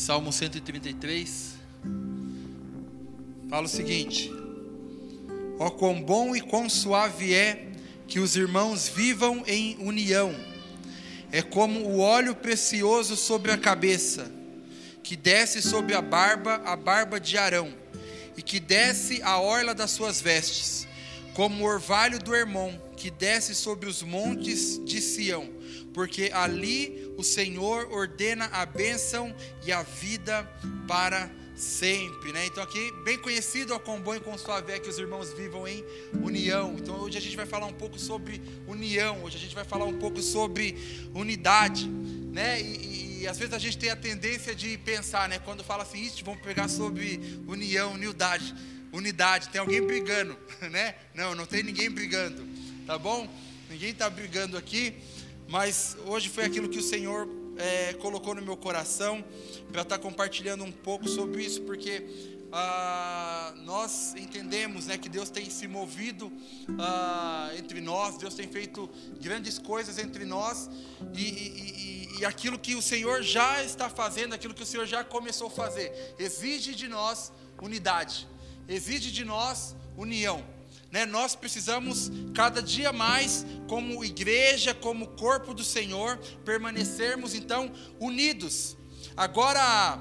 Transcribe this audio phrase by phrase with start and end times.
[0.00, 1.56] Salmo 133,
[3.50, 4.32] fala o seguinte:
[5.58, 7.66] Ó oh, quão bom e quão suave é
[8.08, 10.34] que os irmãos vivam em união.
[11.30, 14.32] É como o óleo precioso sobre a cabeça,
[15.02, 17.70] que desce sobre a barba, a barba de Arão,
[18.38, 20.88] e que desce a orla das suas vestes,
[21.34, 25.46] como o orvalho do Hermon, que desce sobre os montes de Sião,
[25.92, 30.44] porque ali o Senhor ordena a bênção e a vida
[30.86, 32.46] para sempre, né?
[32.46, 35.84] Então aqui bem conhecido bom e com suave é que os irmãos vivam em
[36.22, 36.76] união.
[36.78, 39.84] Então hoje a gente vai falar um pouco sobre união, hoje a gente vai falar
[39.84, 40.76] um pouco sobre
[41.14, 42.60] unidade, né?
[42.60, 45.38] E, e, e às vezes a gente tem a tendência de pensar, né?
[45.38, 48.54] Quando fala assim, isso, vamos pegar sobre união, unidade,
[48.90, 49.50] unidade.
[49.50, 50.38] Tem alguém brigando,
[50.70, 50.94] né?
[51.14, 52.42] Não, não tem ninguém brigando,
[52.86, 53.28] tá bom?
[53.68, 54.96] Ninguém está brigando aqui,
[55.50, 59.24] mas hoje foi aquilo que o Senhor é, colocou no meu coração
[59.72, 62.06] para estar tá compartilhando um pouco sobre isso, porque
[62.52, 66.32] ah, nós entendemos né, que Deus tem se movido
[66.78, 68.88] ah, entre nós, Deus tem feito
[69.20, 70.70] grandes coisas entre nós,
[71.14, 75.02] e, e, e, aquilo que o Senhor já está fazendo, aquilo que o Senhor já
[75.02, 78.28] começou a fazer, exige de nós unidade,
[78.68, 80.44] exige de nós união.
[80.90, 81.06] Né?
[81.06, 88.76] Nós precisamos cada dia mais, como igreja, como corpo do Senhor, permanecermos então unidos.
[89.16, 89.98] Agora,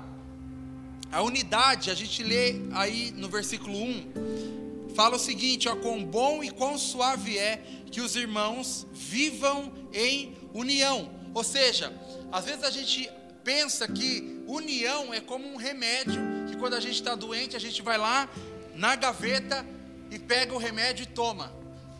[1.11, 6.43] a unidade, a gente lê aí no versículo 1, fala o seguinte: ó, quão bom
[6.43, 11.11] e quão suave é que os irmãos vivam em união.
[11.33, 11.93] Ou seja,
[12.31, 13.09] às vezes a gente
[13.43, 17.81] pensa que união é como um remédio, que quando a gente está doente, a gente
[17.81, 18.29] vai lá
[18.75, 19.65] na gaveta
[20.11, 21.51] e pega o remédio e toma.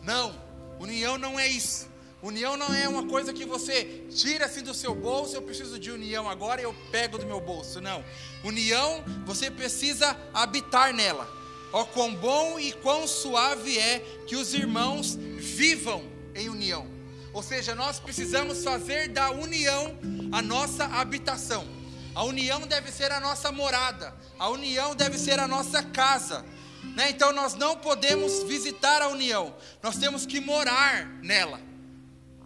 [0.02, 0.34] Não,
[0.78, 1.88] união não é isso.
[2.22, 5.90] União não é uma coisa que você tira assim do seu bolso, eu preciso de
[5.90, 7.80] união agora e eu pego do meu bolso.
[7.80, 8.04] Não.
[8.44, 11.26] União, você precisa habitar nela.
[11.72, 16.04] Ó quão bom e quão suave é que os irmãos vivam
[16.34, 16.86] em união.
[17.32, 19.96] Ou seja, nós precisamos fazer da união
[20.32, 21.66] a nossa habitação.
[22.14, 24.14] A união deve ser a nossa morada.
[24.38, 26.44] A união deve ser a nossa casa.
[26.82, 27.10] Né?
[27.10, 31.60] Então nós não podemos visitar a união, nós temos que morar nela.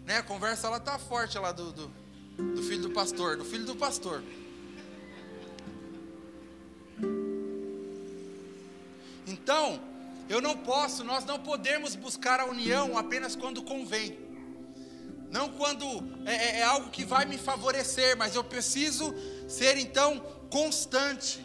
[0.04, 0.18] Né?
[0.18, 1.92] A conversa ela tá forte lá do, do,
[2.54, 4.22] do filho do pastor, do filho do pastor.
[9.26, 9.80] Então,
[10.28, 14.18] eu não posso, nós não podemos buscar a união apenas quando convém.
[15.30, 15.84] Não quando
[16.26, 19.14] é, é, é algo que vai me favorecer, mas eu preciso
[19.48, 20.20] ser então
[20.50, 21.44] constante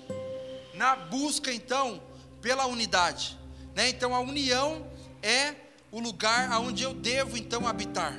[0.76, 2.02] na busca então
[2.42, 3.38] pela unidade.
[3.76, 3.90] Né?
[3.90, 4.86] Então a união
[5.22, 5.56] é
[5.92, 8.18] o lugar aonde eu devo então habitar.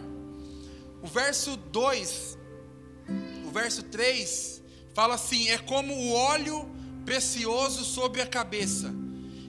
[1.02, 2.38] O verso 2,
[3.46, 4.62] o verso 3
[4.94, 6.68] fala assim: é como o óleo
[7.04, 8.92] precioso sobre a cabeça,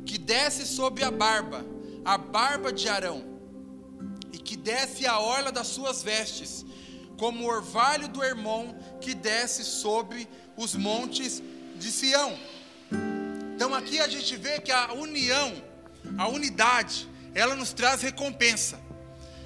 [0.06, 1.66] que desce sobre a barba,
[2.06, 3.24] a barba de Arão,
[4.32, 6.66] e que desce a orla das suas vestes,
[7.18, 11.42] como o orvalho do Hermon que desce sobre os montes
[11.76, 12.38] de Sião.
[13.62, 15.54] Então aqui a gente vê que a união,
[16.18, 18.80] a unidade, ela nos traz recompensa.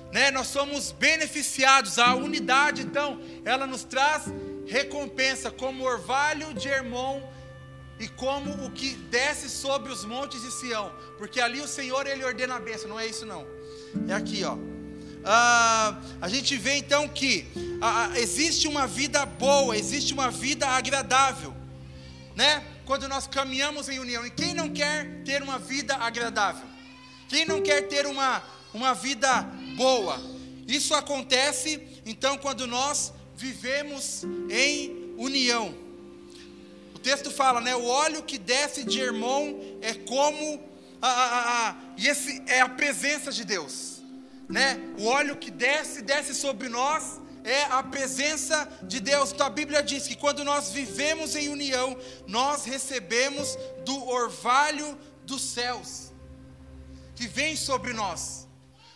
[0.10, 0.32] Né?
[0.32, 4.24] Nós somos beneficiados, a unidade, então, ela nos traz
[4.66, 7.22] recompensa, como orvalho de Hermon
[8.00, 12.24] e como o que desce sobre os montes de Sião, porque ali o Senhor ele
[12.24, 13.46] ordena a bênção, não é isso não,
[14.08, 14.58] é aqui ó.
[15.26, 17.46] Ah, a gente vê então que
[17.82, 21.54] ah, existe uma vida boa, existe uma vida agradável,
[22.34, 22.64] né?
[22.86, 24.26] Quando nós caminhamos em união.
[24.26, 26.66] E quem não quer ter uma vida agradável?
[27.28, 29.42] Quem não quer ter uma, uma vida
[29.76, 30.22] boa?
[30.68, 35.76] Isso acontece então quando nós vivemos em união.
[36.94, 37.76] O texto fala, né?
[37.76, 40.64] O óleo que desce de Hermon é como
[41.02, 44.02] a, a, a, e esse é a presença de Deus,
[44.48, 44.80] né?
[44.98, 49.32] O óleo que desce, desce sobre nós é a presença de Deus.
[49.32, 51.98] Então a Bíblia diz que quando nós vivemos em união,
[52.28, 56.12] nós recebemos do orvalho dos céus
[57.16, 58.48] que vem sobre nós.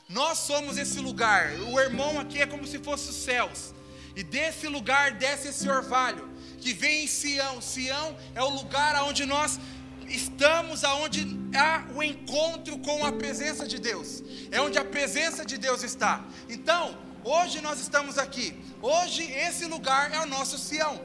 [0.09, 1.51] Nós somos esse lugar.
[1.71, 3.73] O irmão aqui é como se fosse os céus.
[4.15, 7.61] E desse lugar desce esse orvalho que vem em Sião.
[7.61, 9.59] Sião é o lugar onde nós
[10.07, 14.23] estamos, aonde há o encontro com a presença de Deus.
[14.51, 16.25] É onde a presença de Deus está.
[16.49, 18.55] Então, Hoje nós estamos aqui.
[18.81, 20.99] Hoje esse lugar é o nosso Sião.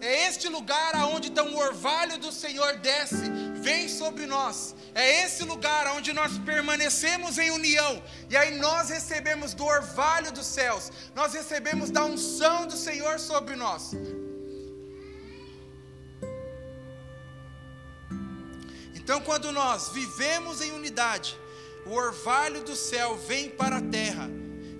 [0.00, 3.28] É este lugar aonde então o orvalho do Senhor desce,
[3.60, 4.74] vem sobre nós.
[4.94, 8.02] É esse lugar onde nós permanecemos em união.
[8.30, 10.90] E aí nós recebemos do orvalho dos céus.
[11.14, 13.92] Nós recebemos da unção do Senhor sobre nós.
[18.94, 21.36] Então, quando nós vivemos em unidade,
[21.86, 24.28] o orvalho do céu vem para a terra,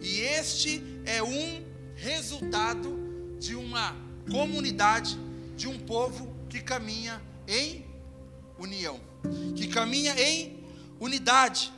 [0.00, 1.64] e este é um
[1.96, 3.96] resultado de uma
[4.30, 5.18] comunidade,
[5.56, 7.84] de um povo que caminha em
[8.58, 9.00] união,
[9.56, 10.62] que caminha em
[11.00, 11.72] unidade.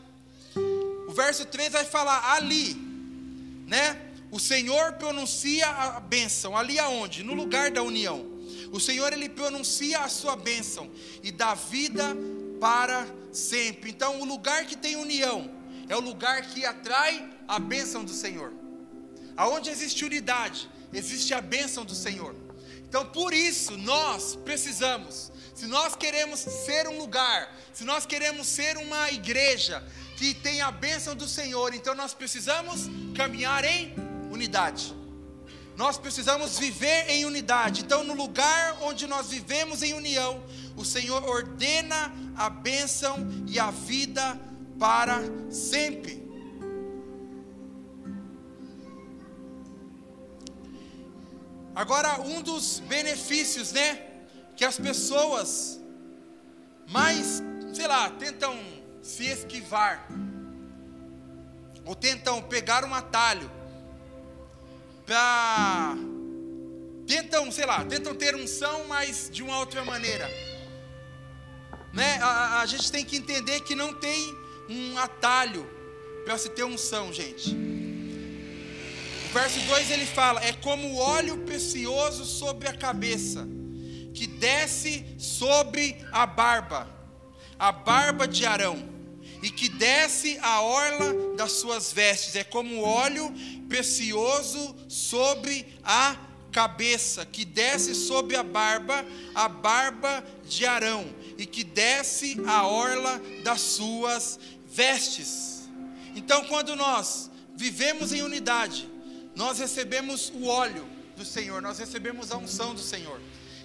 [1.08, 2.74] O verso 3 vai falar ali,
[3.66, 4.10] né?
[4.30, 7.22] O Senhor pronuncia a bênção, ali aonde?
[7.22, 8.26] No lugar da união.
[8.72, 10.88] O Senhor ele pronuncia a sua bênção
[11.22, 12.16] e dá vida
[12.60, 13.90] para sempre.
[13.90, 15.50] Então, o lugar que tem união
[15.88, 18.52] é o lugar que atrai a bênção do Senhor.
[19.36, 22.32] Aonde existe unidade, existe a bênção do Senhor.
[22.88, 28.76] Então, por isso, nós precisamos, se nós queremos ser um lugar, se nós queremos ser
[28.76, 29.84] uma igreja
[30.16, 33.94] que tem a bênção do Senhor, então nós precisamos caminhar em
[34.30, 34.94] unidade.
[35.76, 37.82] Nós precisamos viver em unidade.
[37.82, 40.44] Então, no lugar onde nós vivemos em união,
[40.76, 43.16] o Senhor ordena a bênção
[43.48, 44.38] e a vida
[44.78, 45.20] para
[45.50, 46.19] sempre.
[51.74, 54.02] Agora, um dos benefícios, né,
[54.56, 55.80] que as pessoas
[56.86, 58.58] mais, sei lá, tentam
[59.00, 60.08] se esquivar,
[61.84, 63.50] ou tentam pegar um atalho,
[65.06, 65.96] para.
[67.06, 70.30] Tentam, sei lá, tentam ter unção, mas de uma outra maneira.
[71.92, 72.18] Né?
[72.22, 74.36] A, a gente tem que entender que não tem
[74.68, 75.68] um atalho
[76.24, 77.69] para se ter unção, gente.
[79.30, 83.46] O verso 2 ele fala: É como óleo precioso sobre a cabeça,
[84.12, 86.88] que desce sobre a barba,
[87.56, 88.82] a barba de Arão,
[89.40, 92.34] e que desce a orla das suas vestes.
[92.34, 93.32] É como óleo
[93.68, 96.16] precioso sobre a
[96.50, 103.22] cabeça, que desce sobre a barba, a barba de Arão, e que desce a orla
[103.44, 105.68] das suas vestes.
[106.16, 108.90] Então, quando nós vivemos em unidade,
[109.34, 110.86] nós recebemos o óleo
[111.16, 113.20] do Senhor, nós recebemos a unção do Senhor.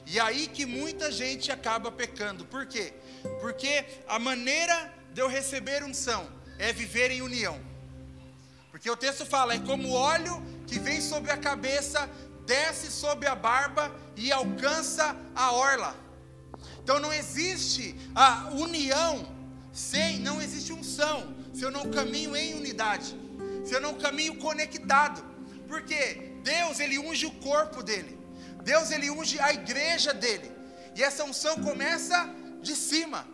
[0.06, 2.46] E aí que muita gente acaba pecando.
[2.46, 2.94] Por quê?
[3.42, 6.28] Porque a maneira de eu receber unção
[6.60, 7.60] é viver em união.
[8.72, 12.10] Porque o texto fala, é como óleo que vem sobre a cabeça,
[12.46, 15.96] desce sobre a barba e alcança a orla.
[16.84, 19.34] Então não existe a união
[19.72, 23.16] sem, não existe unção, se eu não caminho em unidade,
[23.66, 25.24] se eu não caminho conectado.
[25.68, 28.18] Porque Deus, ele unge o corpo dele.
[28.64, 30.52] Deus, ele unge a igreja dele.
[30.96, 32.30] E essa unção começa
[32.62, 33.28] de cima.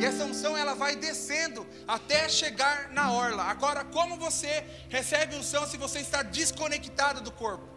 [0.00, 3.44] E essa unção ela vai descendo até chegar na orla.
[3.44, 7.74] Agora, como você recebe unção se você está desconectado do corpo?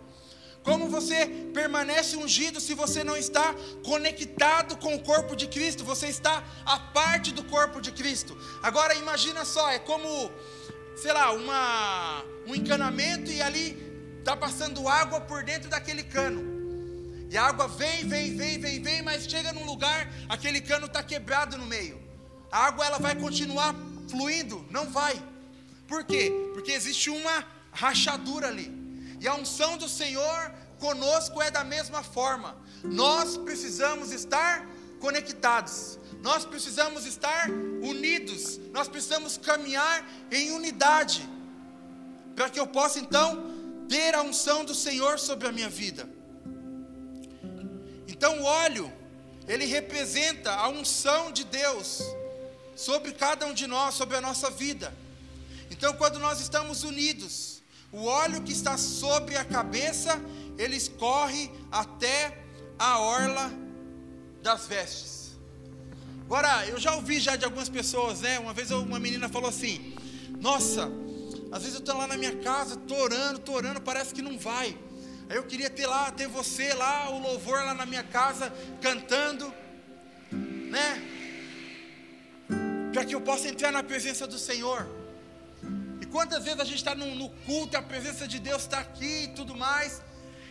[0.64, 3.56] Como você permanece ungido se você não está
[3.86, 5.84] conectado com o corpo de Cristo?
[5.86, 8.38] Você está a parte do corpo de Cristo.
[8.62, 10.32] Agora imagina só, é como,
[10.98, 13.87] sei lá, uma, um encanamento e ali
[14.28, 16.42] está passando água por dentro daquele cano.
[17.30, 21.02] E a água vem, vem, vem, vem, vem, mas chega num lugar, aquele cano está
[21.02, 21.98] quebrado no meio.
[22.52, 23.74] A água ela vai continuar
[24.10, 24.66] fluindo?
[24.70, 25.16] Não vai.
[25.88, 26.30] Por quê?
[26.54, 28.70] Porque existe uma rachadura ali.
[29.22, 32.58] E a unção do Senhor conosco é da mesma forma.
[32.84, 34.68] Nós precisamos estar
[35.00, 35.98] conectados.
[36.22, 38.60] Nós precisamos estar unidos.
[38.74, 41.26] Nós precisamos caminhar em unidade.
[42.36, 43.47] Para que eu possa então
[43.88, 46.08] ter a unção do Senhor sobre a minha vida.
[48.08, 48.92] Então o óleo,
[49.48, 52.02] ele representa a unção de Deus
[52.76, 54.94] sobre cada um de nós, sobre a nossa vida.
[55.70, 60.20] Então, quando nós estamos unidos, o óleo que está sobre a cabeça,
[60.58, 62.38] ele escorre até
[62.78, 63.52] a orla
[64.42, 65.38] das vestes.
[66.26, 68.40] Agora, eu já ouvi já de algumas pessoas, né?
[68.40, 69.96] Uma vez uma menina falou assim:
[70.40, 70.90] Nossa,
[71.58, 74.38] às vezes eu estou lá na minha casa, estou orando, estou orando, parece que não
[74.38, 74.78] vai.
[75.28, 79.52] Aí eu queria ter lá, ter você lá, o louvor lá na minha casa, cantando,
[80.32, 81.02] né?
[82.94, 84.88] Para que eu possa entrar na presença do Senhor.
[86.00, 89.28] E quantas vezes a gente está no, culto, a presença de Deus está aqui e
[89.30, 90.02] tudo mais,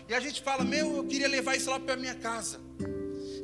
[0.09, 2.61] e a gente fala: Meu, eu queria levar isso lá para minha casa,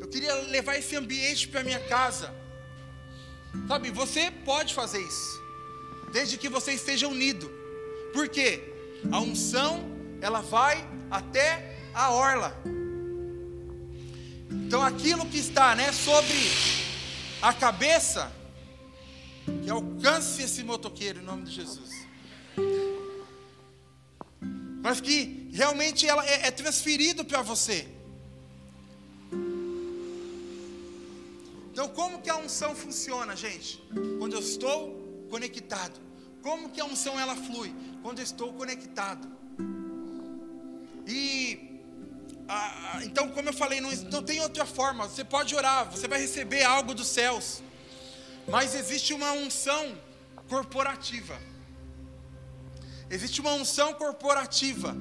[0.00, 2.34] eu queria levar esse ambiente para minha casa.
[3.68, 5.41] Sabe, você pode fazer isso,
[6.12, 7.50] desde que você esteja unido,
[8.12, 8.72] por quê?
[9.10, 9.90] A unção,
[10.20, 12.56] ela vai até a orla.
[14.50, 16.36] Então aquilo que está, né, sobre
[17.40, 18.30] a cabeça,
[19.64, 22.06] que alcance esse motoqueiro em nome de Jesus.
[24.82, 27.88] Mas que realmente ela é, é transferido para você.
[31.72, 33.82] Então, como que a unção funciona, gente?
[34.18, 35.01] Quando eu estou
[35.32, 35.98] conectado.
[36.42, 37.74] Como que a unção ela flui?
[38.02, 39.26] Quando eu estou conectado.
[41.06, 41.70] E
[43.02, 45.08] então, como eu falei, não, não tem outra forma.
[45.08, 47.62] Você pode orar, você vai receber algo dos céus.
[48.46, 49.98] Mas existe uma unção
[50.48, 51.40] corporativa.
[53.08, 54.94] Existe uma unção corporativa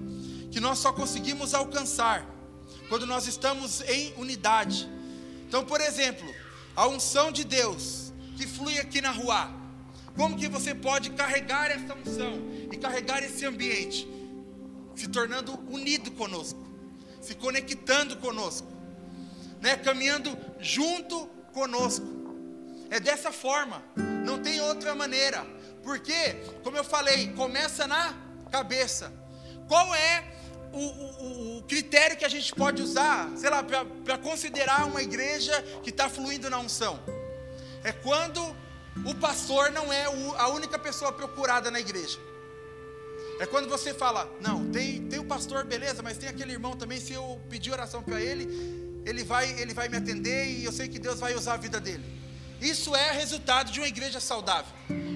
[0.50, 2.26] que nós só conseguimos alcançar
[2.88, 4.90] quando nós estamos em unidade.
[5.48, 6.34] Então, por exemplo,
[6.74, 9.61] a unção de Deus que flui aqui na rua.
[10.15, 12.39] Como que você pode carregar essa unção
[12.72, 14.08] e carregar esse ambiente,
[14.96, 16.60] se tornando unido conosco,
[17.22, 18.68] se conectando conosco,
[19.62, 19.77] né?
[19.77, 22.06] caminhando junto conosco.
[22.89, 23.82] É dessa forma,
[24.25, 25.46] não tem outra maneira.
[25.84, 28.13] Porque, como eu falei, começa na
[28.51, 29.12] cabeça.
[29.68, 30.24] Qual é
[30.74, 35.60] o, o, o critério que a gente pode usar, sei lá, para considerar uma igreja
[35.84, 37.00] que está fluindo na unção?
[37.84, 38.56] É quando
[39.05, 40.05] o pastor não é
[40.38, 42.19] a única pessoa procurada na igreja.
[43.39, 47.00] É quando você fala, não, tem, tem o pastor, beleza, mas tem aquele irmão também,
[47.00, 48.45] se eu pedir oração para ele,
[49.05, 51.79] ele vai, ele vai me atender e eu sei que Deus vai usar a vida
[51.79, 52.05] dele.
[52.62, 54.71] Isso é resultado de uma igreja saudável.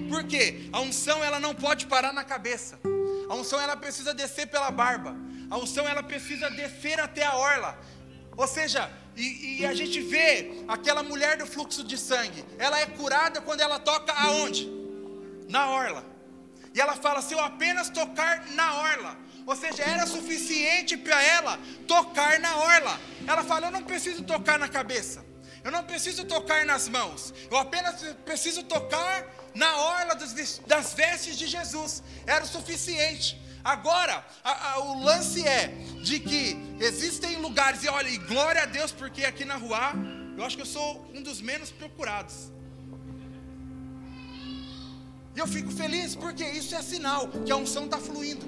[0.08, 0.68] Por quê?
[0.72, 2.80] A unção ela não pode parar na cabeça.
[3.28, 5.16] A unção ela precisa descer pela barba.
[5.48, 7.78] A unção ela precisa descer até a orla.
[8.36, 12.86] Ou seja, e, e, a gente vê aquela mulher do fluxo de sangue, ela é
[12.86, 14.68] curada quando ela toca aonde?
[15.48, 16.04] Na orla.
[16.74, 19.16] E ela fala: se eu apenas tocar na orla,
[19.46, 23.00] ou seja, era suficiente para ela tocar na orla.
[23.26, 25.24] Ela fala: eu não preciso tocar na cabeça,
[25.64, 31.46] eu não preciso tocar nas mãos, eu apenas preciso tocar na orla das vestes de
[31.46, 33.45] Jesus, era o suficiente.
[33.66, 35.66] Agora, a, a, o lance é
[36.00, 39.92] de que existem lugares, e olha, e glória a Deus, porque aqui na rua,
[40.38, 42.52] eu acho que eu sou um dos menos procurados.
[45.34, 48.46] E eu fico feliz, porque isso é sinal que a unção está fluindo.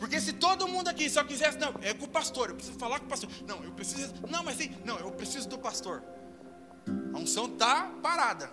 [0.00, 2.98] Porque se todo mundo aqui só quisesse, não, é com o pastor, eu preciso falar
[2.98, 3.30] com o pastor.
[3.46, 6.02] Não, eu preciso, não, mas sim, não, eu preciso do pastor.
[7.14, 8.50] A unção está parada,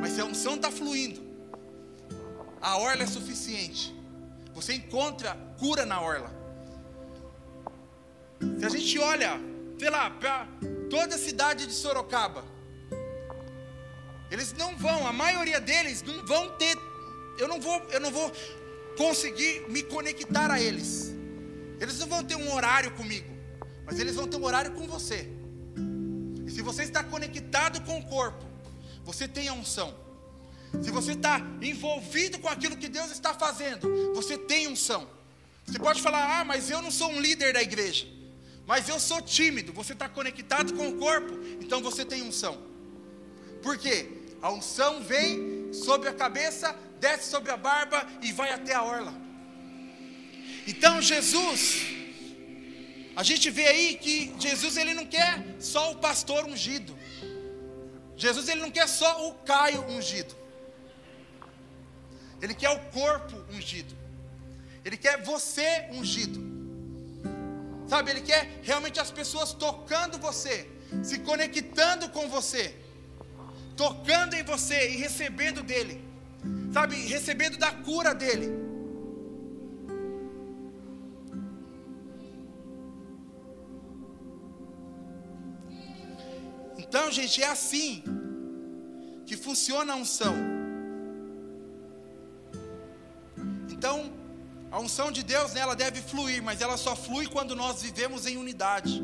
[0.00, 1.20] mas se a unção está fluindo,
[2.60, 4.00] a orla é suficiente.
[4.54, 6.30] Você encontra cura na orla.
[8.58, 9.40] Se a gente olha,
[9.78, 10.46] sei lá, para
[10.90, 12.44] toda a cidade de Sorocaba,
[14.30, 16.76] eles não vão, a maioria deles não vão ter,
[17.38, 18.32] eu não vou, eu não vou
[18.96, 21.12] conseguir me conectar a eles.
[21.80, 23.28] Eles não vão ter um horário comigo,
[23.84, 25.28] mas eles vão ter um horário com você.
[26.46, 28.44] E se você está conectado com o corpo,
[29.04, 29.94] você tem a unção
[30.80, 35.08] se você está envolvido com aquilo que Deus está fazendo, você tem unção.
[35.66, 38.06] Você pode falar, ah, mas eu não sou um líder da igreja.
[38.66, 39.72] Mas eu sou tímido.
[39.72, 42.58] Você está conectado com o corpo, então você tem unção.
[43.62, 44.08] Por quê?
[44.40, 49.14] A unção vem sobre a cabeça, desce sobre a barba e vai até a orla.
[50.66, 51.86] Então Jesus,
[53.14, 56.96] a gente vê aí que Jesus ele não quer só o pastor ungido.
[58.16, 60.41] Jesus ele não quer só o Caio ungido.
[62.42, 63.94] Ele quer o corpo ungido.
[64.84, 66.40] Ele quer você ungido.
[67.86, 70.68] Sabe, ele quer realmente as pessoas tocando você,
[71.04, 72.74] se conectando com você,
[73.76, 76.02] tocando em você e recebendo dele.
[76.72, 78.48] Sabe, recebendo da cura dele.
[86.76, 88.02] Então, gente, é assim
[89.26, 90.51] que funciona a unção.
[93.82, 94.12] Então,
[94.70, 98.26] a unção de Deus, né, ela deve fluir, mas ela só flui quando nós vivemos
[98.26, 99.02] em unidade.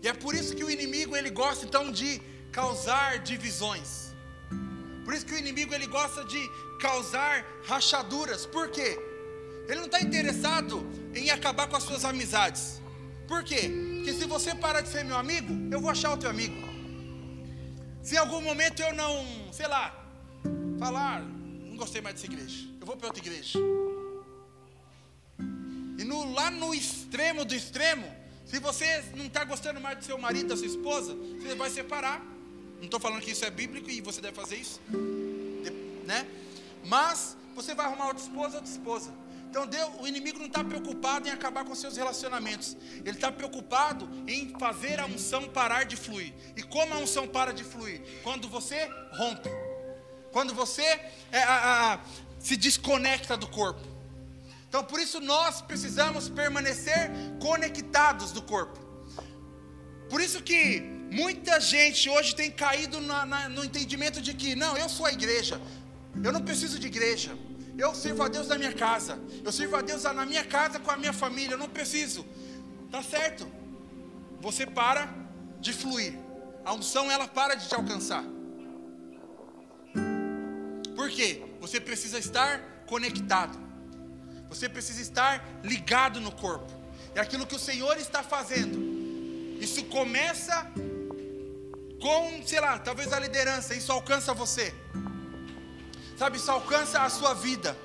[0.00, 4.14] E é por isso que o inimigo ele gosta então de causar divisões.
[5.04, 6.40] Por isso que o inimigo ele gosta de
[6.78, 8.46] causar rachaduras.
[8.46, 8.96] Por quê?
[9.66, 12.80] Ele não está interessado em acabar com as suas amizades.
[13.26, 13.72] Por quê?
[13.96, 16.62] Porque se você parar de ser meu amigo, eu vou achar outro amigo.
[18.04, 20.00] Se em algum momento eu não, sei lá,
[20.78, 23.56] falar, não gostei mais dessa igreja vou para outra igreja.
[25.96, 28.04] E no, lá no extremo do extremo,
[28.44, 32.20] se você não está gostando mais do seu marido, da sua esposa, você vai separar.
[32.78, 34.80] Não estou falando que isso é bíblico e você deve fazer isso,
[36.04, 36.26] né?
[36.84, 39.12] Mas você vai arrumar outra esposa, outra esposa.
[39.48, 42.76] Então Deus, o inimigo não está preocupado em acabar com seus relacionamentos.
[43.04, 46.32] Ele está preocupado em fazer a unção parar de fluir.
[46.56, 48.00] E como a unção para de fluir?
[48.24, 49.48] Quando você rompe.
[50.32, 50.82] Quando você
[51.32, 52.00] é, a, a,
[52.40, 53.86] se desconecta do corpo.
[54.68, 58.78] Então, por isso, nós precisamos permanecer conectados do corpo.
[60.08, 64.76] Por isso que Muita gente hoje tem caído na, na, no entendimento de que, não,
[64.78, 65.60] eu sou a igreja,
[66.22, 67.36] eu não preciso de igreja,
[67.76, 70.88] eu sirvo a Deus na minha casa, eu sirvo a Deus na minha casa com
[70.88, 72.24] a minha família, eu não preciso.
[72.92, 73.44] Tá certo?
[74.40, 75.12] Você para
[75.58, 76.14] de fluir,
[76.64, 78.22] a unção ela para de te alcançar.
[80.94, 81.42] Por quê?
[81.60, 83.58] Você precisa estar conectado,
[84.48, 86.72] você precisa estar ligado no corpo,
[87.14, 88.78] é aquilo que o Senhor está fazendo.
[89.60, 90.66] Isso começa
[92.00, 94.74] com, sei lá, talvez a liderança, isso alcança você.
[96.16, 97.76] Sabe, isso alcança a sua vida.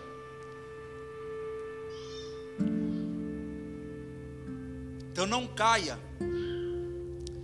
[5.12, 6.00] Então não caia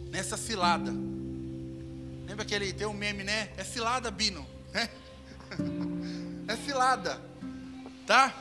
[0.09, 0.91] nessa cilada.
[2.27, 3.49] Lembra aquele tem um meme, né?
[3.57, 4.45] É cilada, Bino.
[4.73, 4.89] Né?
[6.51, 7.21] É cilada.
[8.05, 8.35] Tá?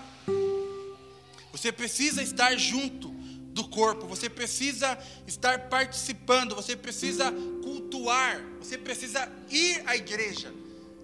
[1.52, 3.10] Você precisa estar junto
[3.52, 4.98] do corpo, você precisa
[5.28, 7.30] estar participando, você precisa
[7.62, 10.52] cultuar, você precisa ir à igreja,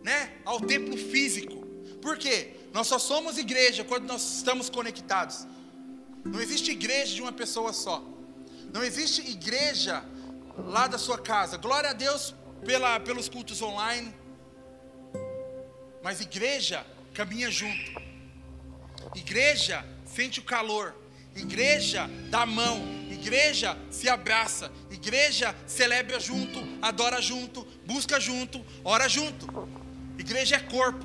[0.03, 0.33] né?
[0.45, 1.65] Ao templo físico.
[2.03, 2.57] Por quê?
[2.73, 5.47] Nós só somos igreja quando nós estamos conectados.
[6.25, 8.03] Não existe igreja de uma pessoa só.
[8.73, 10.05] Não existe igreja
[10.59, 11.57] lá da sua casa.
[11.57, 12.35] Glória a Deus
[12.65, 14.13] pela, pelos cultos online.
[16.03, 16.85] Mas igreja
[17.17, 18.03] caminha junto.
[19.15, 20.95] Igreja sente o calor.
[21.35, 22.79] Igreja dá mão,
[23.11, 29.47] igreja se abraça, igreja celebra junto, adora junto, busca junto, ora junto.
[30.19, 31.05] Igreja é corpo.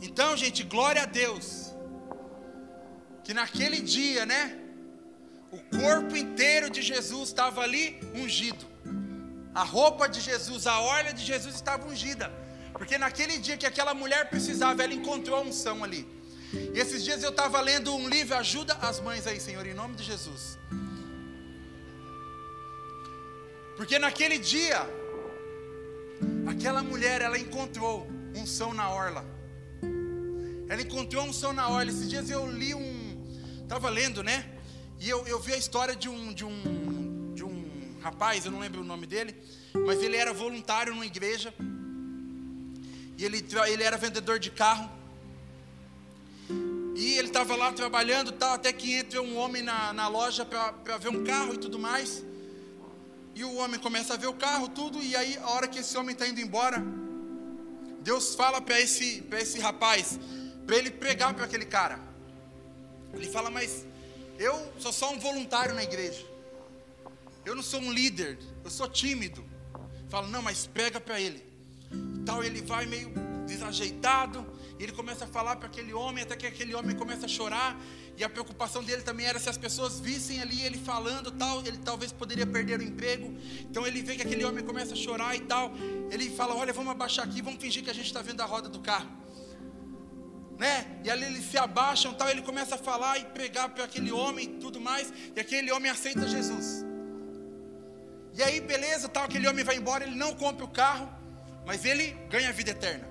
[0.00, 1.74] Então, gente, glória a Deus.
[3.22, 4.63] Que naquele dia, né?
[5.54, 8.64] O corpo inteiro de Jesus estava ali ungido.
[9.54, 12.28] A roupa de Jesus, a orla de Jesus estava ungida.
[12.72, 16.02] Porque naquele dia que aquela mulher precisava, ela encontrou a unção ali.
[16.74, 19.94] E esses dias eu estava lendo um livro, ajuda as mães aí, Senhor, em nome
[19.94, 20.58] de Jesus.
[23.76, 24.80] Porque naquele dia,
[26.48, 29.24] aquela mulher, ela encontrou unção na orla.
[30.68, 31.92] Ela encontrou unção na orla.
[31.92, 33.22] Esses dias eu li um,
[33.62, 34.50] estava lendo, né?
[35.04, 36.56] E eu, eu vi a história de um, de um
[38.00, 39.36] rapaz, eu não lembro o nome dele,
[39.86, 41.52] mas ele era voluntário numa igreja.
[43.18, 44.90] E ele, ele era vendedor de carro.
[46.96, 50.96] E ele estava lá trabalhando, tal, até que entra um homem na, na loja para
[50.96, 52.24] ver um carro e tudo mais.
[53.34, 55.94] E o homem começa a ver o carro, tudo, e aí a hora que esse
[55.98, 56.82] homem está indo embora,
[58.00, 60.18] Deus fala para esse, esse rapaz,
[60.66, 61.98] para ele pregar para aquele cara.
[63.12, 63.84] Ele fala, mas
[64.38, 66.24] eu sou só um voluntário na igreja.
[67.44, 69.44] Eu não sou um líder, eu sou tímido.
[70.08, 71.44] Falo, não, mas prega para ele.
[72.24, 73.12] Tal, ele vai meio
[73.46, 74.46] desajeitado,
[74.78, 77.78] ele começa a falar para aquele homem, até que aquele homem começa a chorar,
[78.16, 81.78] e a preocupação dele também era se as pessoas vissem ali ele falando, tal, ele
[81.78, 83.36] talvez poderia perder o emprego.
[83.60, 85.72] Então ele vê que aquele homem começa a chorar e tal.
[86.10, 88.68] Ele fala: "Olha, vamos abaixar aqui, vamos fingir que a gente está vendo a roda
[88.68, 89.23] do carro".
[90.64, 90.86] Né?
[91.04, 94.46] E ali eles se abaixam, tal, ele começa a falar e pregar para aquele homem
[94.46, 96.82] e tudo mais, e aquele homem aceita Jesus.
[98.32, 101.06] E aí, beleza, tal, aquele homem vai embora, ele não compra o carro,
[101.66, 103.06] mas ele ganha a vida eterna.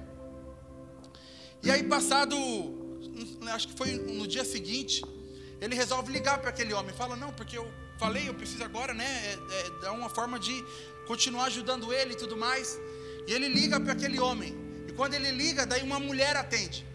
[1.61, 2.35] E aí, passado,
[3.53, 5.03] acho que foi no dia seguinte,
[5.61, 9.05] ele resolve ligar para aquele homem, fala: Não, porque eu falei, eu preciso agora, né?
[9.05, 10.55] É, é, é uma forma de
[11.05, 12.79] continuar ajudando ele e tudo mais.
[13.27, 14.51] E ele liga para aquele homem.
[14.87, 16.92] E quando ele liga, daí uma mulher atende.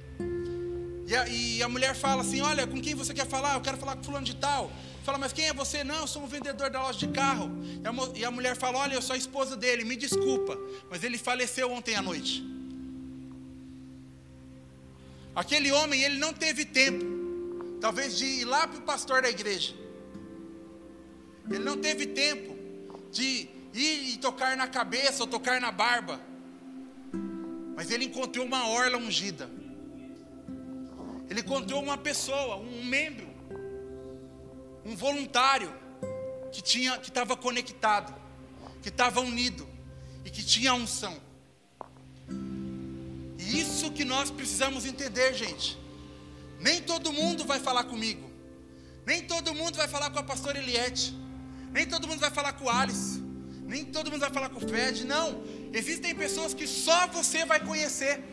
[1.09, 3.55] E a, e a mulher fala assim: Olha, com quem você quer falar?
[3.55, 4.71] Eu quero falar com fulano de tal.
[5.03, 5.83] Fala, mas quem é você?
[5.83, 7.51] Não, eu sou um vendedor da loja de carro.
[7.83, 10.59] E a, e a mulher fala: Olha, eu sou a esposa dele, me desculpa,
[10.91, 12.45] mas ele faleceu ontem à noite.
[15.35, 17.07] Aquele homem, ele não teve tempo,
[17.81, 19.75] talvez, de ir lá para o pastor da igreja.
[21.49, 22.55] Ele não teve tempo
[23.11, 26.21] de ir e tocar na cabeça ou tocar na barba.
[27.75, 29.58] Mas ele encontrou uma orla ungida.
[31.29, 33.29] Ele encontrou uma pessoa, um membro
[34.89, 35.71] um voluntário
[36.51, 38.15] que tinha que estava conectado,
[38.83, 39.69] que estava unido
[40.25, 41.21] e que tinha unção.
[43.39, 45.79] E isso que nós precisamos entender, gente.
[46.59, 48.29] Nem todo mundo vai falar comigo.
[49.07, 51.15] Nem todo mundo vai falar com a pastora Eliette.
[51.71, 53.21] Nem todo mundo vai falar com o Alice.
[53.65, 55.05] Nem todo mundo vai falar com o Fred.
[55.05, 55.43] Não.
[55.73, 58.25] Existem pessoas que só você vai conhecer.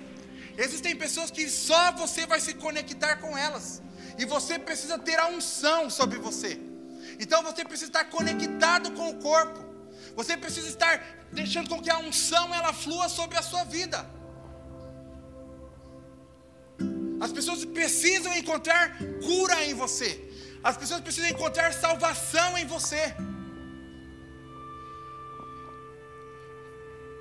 [0.58, 3.82] Existem pessoas que só você vai se conectar com elas.
[4.18, 6.60] E você precisa ter a unção sobre você.
[7.20, 9.64] Então você precisa estar conectado com o corpo.
[10.16, 14.10] Você precisa estar deixando com que a unção ela flua sobre a sua vida.
[17.20, 20.22] As pessoas precisam encontrar cura em você.
[20.64, 23.14] As pessoas precisam encontrar salvação em você.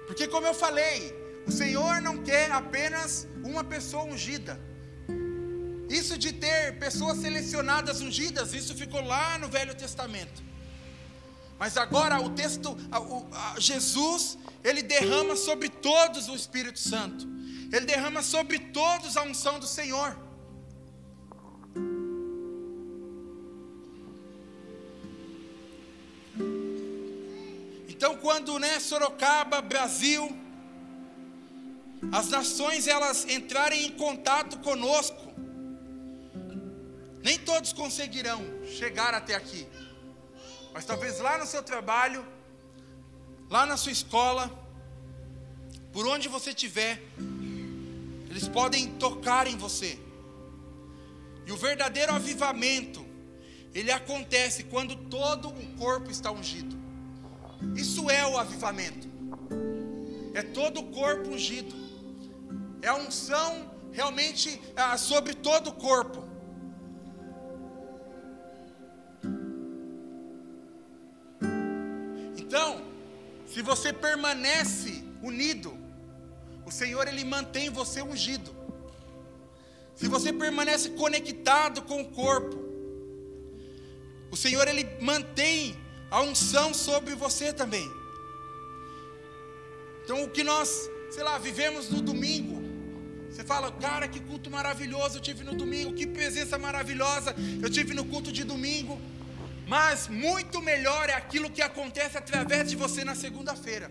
[0.07, 4.59] Porque, como eu falei, o Senhor não quer apenas uma pessoa ungida.
[5.89, 10.43] Isso de ter pessoas selecionadas ungidas, isso ficou lá no Velho Testamento.
[11.59, 12.77] Mas agora o texto,
[13.59, 17.29] Jesus, ele derrama sobre todos o Espírito Santo.
[17.73, 20.17] Ele derrama sobre todos a unção do Senhor.
[27.89, 30.37] Então, quando né, Sorocaba, Brasil,
[32.13, 35.33] as nações elas entrarem em contato conosco,
[37.23, 39.67] nem todos conseguirão chegar até aqui.
[40.73, 42.27] Mas talvez lá no seu trabalho,
[43.49, 44.51] lá na sua escola,
[45.93, 47.01] por onde você estiver,
[48.29, 49.99] eles podem tocar em você.
[51.47, 53.05] E o verdadeiro avivamento,
[53.73, 56.77] ele acontece quando todo o corpo está ungido.
[57.77, 59.09] Isso é o avivamento.
[60.35, 61.84] É todo o corpo ungido.
[62.85, 63.51] É a unção
[63.93, 66.23] realmente ah, sobre todo o corpo.
[72.37, 72.83] Então,
[73.47, 75.73] se você permanece unido,
[76.67, 78.55] o Senhor ele mantém você ungido.
[79.97, 82.59] Se você permanece conectado com o corpo,
[84.31, 85.75] o Senhor ele mantém
[86.11, 87.91] a unção sobre você também.
[90.05, 90.69] Então o que nós,
[91.11, 92.54] sei lá, vivemos no domingo,
[93.35, 97.93] você fala, cara, que culto maravilhoso eu tive no domingo, que presença maravilhosa eu tive
[97.95, 99.01] no culto de domingo.
[99.67, 103.91] Mas muito melhor é aquilo que acontece através de você na segunda-feira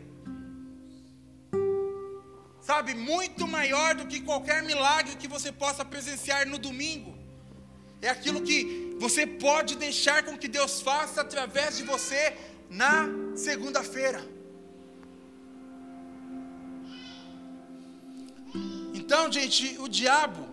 [2.63, 7.13] sabe, muito maior do que qualquer milagre que você possa presenciar no domingo.
[8.01, 12.33] É aquilo que você pode deixar com que Deus faça através de você
[12.69, 14.25] na segunda-feira.
[19.03, 20.43] Então, gente, o diabo,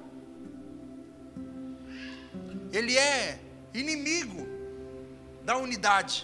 [2.72, 3.38] ele é
[3.72, 4.40] inimigo
[5.44, 6.16] da unidade.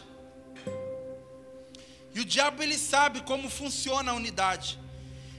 [2.12, 4.76] E o diabo ele sabe como funciona a unidade.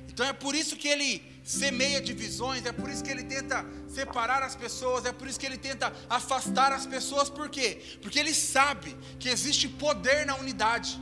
[0.07, 1.11] Então é por isso que ele
[1.43, 5.45] semeia divisões, é por isso que ele tenta separar as pessoas, é por isso que
[5.45, 7.81] ele tenta afastar as pessoas, por quê?
[8.01, 10.97] Porque ele sabe que existe poder na unidade.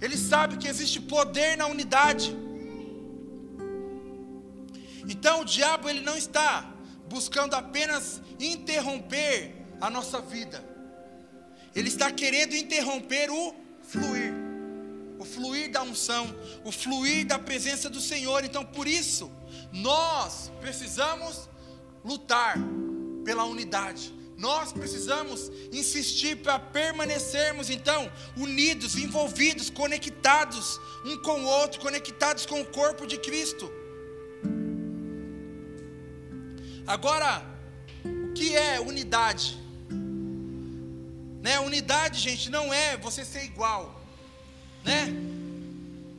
[0.00, 2.34] Ele sabe que existe poder na unidade.
[5.08, 6.72] Então o diabo ele não está
[7.08, 10.64] buscando apenas interromper a nossa vida.
[11.74, 14.44] Ele está querendo interromper o fluir
[15.18, 18.44] o fluir da unção, o fluir da presença do Senhor.
[18.44, 19.30] Então, por isso,
[19.72, 21.48] nós precisamos
[22.04, 22.56] lutar
[23.24, 24.12] pela unidade.
[24.36, 32.60] Nós precisamos insistir para permanecermos então unidos, envolvidos, conectados um com o outro, conectados com
[32.60, 33.72] o corpo de Cristo.
[36.86, 37.42] Agora,
[38.04, 39.58] o que é unidade?
[41.42, 41.58] Né?
[41.60, 44.04] Unidade, gente, não é você ser igual
[44.84, 45.06] né?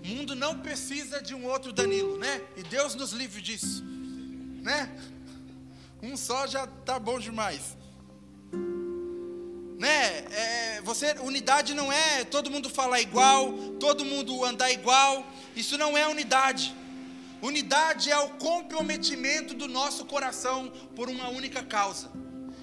[0.03, 2.41] O mundo não precisa de um outro Danilo, né?
[2.57, 3.83] E Deus nos livre disso,
[4.61, 4.89] né?
[6.01, 7.77] Um só já tá bom demais.
[9.77, 10.17] Né?
[10.31, 15.25] É, você, unidade não é todo mundo falar igual, todo mundo andar igual.
[15.55, 16.75] Isso não é unidade.
[17.41, 22.09] Unidade é o comprometimento do nosso coração por uma única causa.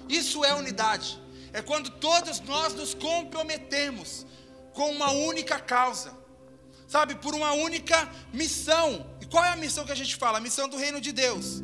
[0.09, 1.21] Isso é unidade.
[1.51, 4.25] É quando todos nós nos comprometemos
[4.73, 6.11] com uma única causa,
[6.87, 9.05] sabe, por uma única missão.
[9.21, 10.39] E qual é a missão que a gente fala?
[10.39, 11.61] A missão do reino de Deus.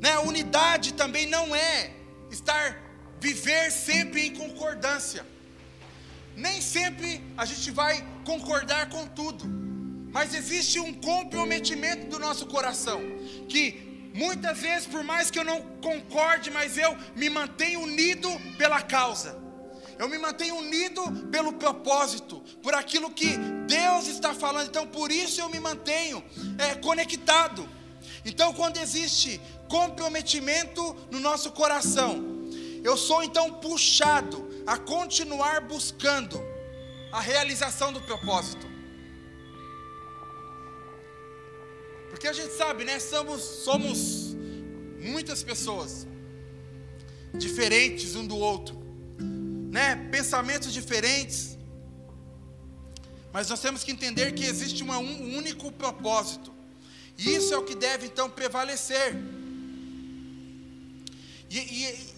[0.00, 0.18] Né?
[0.18, 1.92] Unidade também não é
[2.30, 5.26] estar viver sempre em concordância.
[6.34, 9.44] Nem sempre a gente vai concordar com tudo,
[10.12, 13.00] mas existe um comprometimento do nosso coração
[13.48, 18.82] que muitas vezes, por mais que eu não concorde, mas eu me mantenho unido pela
[18.82, 19.50] causa
[20.00, 24.68] eu me mantenho unido pelo propósito, por aquilo que Deus está falando.
[24.68, 26.24] Então, por isso eu me mantenho
[26.56, 27.68] é, conectado.
[28.24, 32.24] Então, quando existe comprometimento no nosso coração,
[32.82, 36.42] eu sou então puxado a continuar buscando
[37.12, 38.69] a realização do propósito.
[42.10, 42.98] Porque a gente sabe, né?
[42.98, 44.36] Somos, somos
[45.00, 46.06] muitas pessoas
[47.32, 48.80] diferentes um do outro
[49.70, 51.56] né, pensamentos diferentes.
[53.32, 56.52] Mas nós temos que entender que existe uma, um único propósito.
[57.16, 59.14] E isso é o que deve então prevalecer.
[61.48, 62.14] E, e,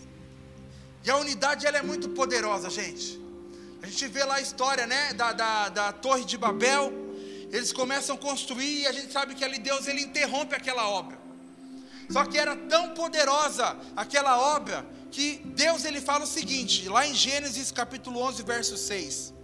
[1.04, 3.20] e, a unidade ela é muito poderosa, gente.
[3.82, 6.92] A gente vê lá a história né, da, da, da Torre de Babel.
[7.52, 11.18] Eles começam a construir e a gente sabe que ali Deus ele interrompe aquela obra.
[12.10, 17.14] Só que era tão poderosa aquela obra que Deus ele fala o seguinte, lá em
[17.14, 19.34] Gênesis capítulo 11, verso 6.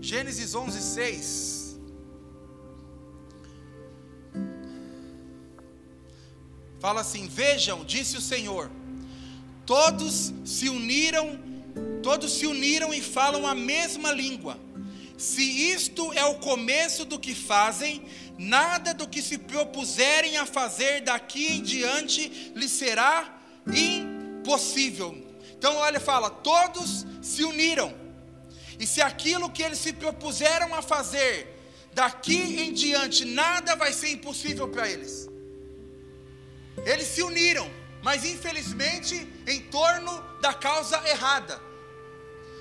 [0.00, 1.78] Gênesis 11, 6.
[6.80, 8.68] Fala assim: Vejam, disse o Senhor,
[9.70, 11.38] todos se uniram,
[12.02, 14.58] todos se uniram e falam a mesma língua.
[15.16, 18.02] Se isto é o começo do que fazem,
[18.36, 23.40] nada do que se propuserem a fazer daqui em diante lhe será
[23.72, 25.16] impossível.
[25.56, 27.94] Então, olha, fala: todos se uniram
[28.76, 31.46] e se aquilo que eles se propuseram a fazer,
[31.92, 35.28] daqui em diante, nada vai ser impossível para eles.
[36.84, 37.70] Eles se uniram,
[38.02, 41.60] mas infelizmente em torno da causa errada,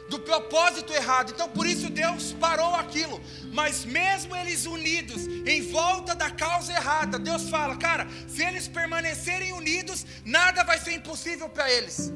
[0.09, 1.31] do propósito errado.
[1.31, 3.21] Então por isso Deus parou aquilo.
[3.53, 9.53] Mas mesmo eles unidos em volta da causa errada, Deus fala, cara, se eles permanecerem
[9.53, 12.11] unidos, nada vai ser impossível para eles.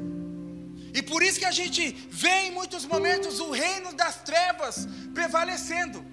[0.94, 6.13] E por isso que a gente vê em muitos momentos o reino das trevas prevalecendo.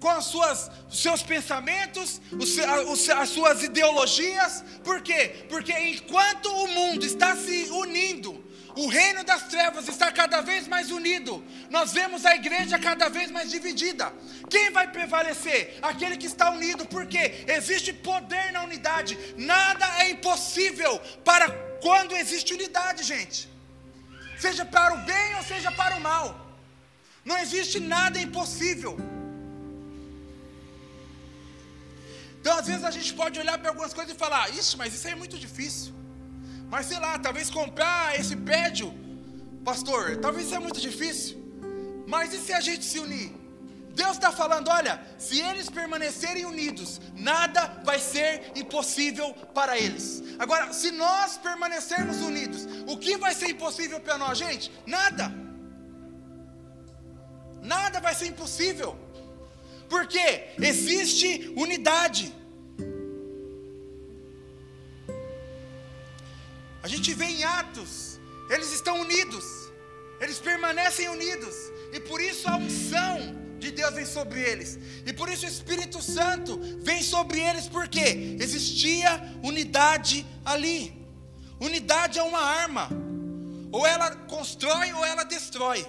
[0.00, 4.64] Com as suas, os seus pensamentos, os, as suas ideologias.
[4.84, 5.46] Por quê?
[5.48, 8.44] Porque enquanto o mundo está se unindo,
[8.76, 11.44] o reino das trevas está cada vez mais unido.
[11.68, 14.12] Nós vemos a igreja cada vez mais dividida.
[14.48, 15.78] Quem vai prevalecer?
[15.82, 19.18] Aquele que está unido, porque existe poder na unidade.
[19.36, 23.48] Nada é impossível para quando existe unidade, gente.
[24.38, 26.26] Seja para o bem ou seja para o mal.
[27.24, 28.96] Não existe nada impossível.
[32.48, 35.06] Então, às vezes, a gente pode olhar para algumas coisas e falar: Isso, mas isso
[35.06, 35.92] aí é muito difícil.
[36.70, 38.88] Mas sei lá, talvez comprar esse prédio,
[39.62, 41.36] pastor, talvez isso é muito difícil.
[42.06, 43.34] Mas e se a gente se unir?
[43.90, 50.06] Deus está falando: olha, se eles permanecerem unidos, nada vai ser impossível para eles.
[50.38, 54.72] Agora, se nós permanecermos unidos, o que vai ser impossível para nós, gente?
[54.86, 55.30] Nada.
[57.60, 58.98] Nada vai ser impossível.
[59.86, 62.37] Porque existe unidade.
[66.88, 69.44] A gente vê em Atos, eles estão unidos,
[70.22, 71.54] eles permanecem unidos,
[71.92, 74.78] e por isso a unção de Deus vem sobre eles.
[75.04, 79.10] E por isso o Espírito Santo vem sobre eles, porque existia
[79.44, 81.06] unidade ali.
[81.60, 82.88] Unidade é uma arma.
[83.70, 85.86] Ou ela constrói ou ela destrói.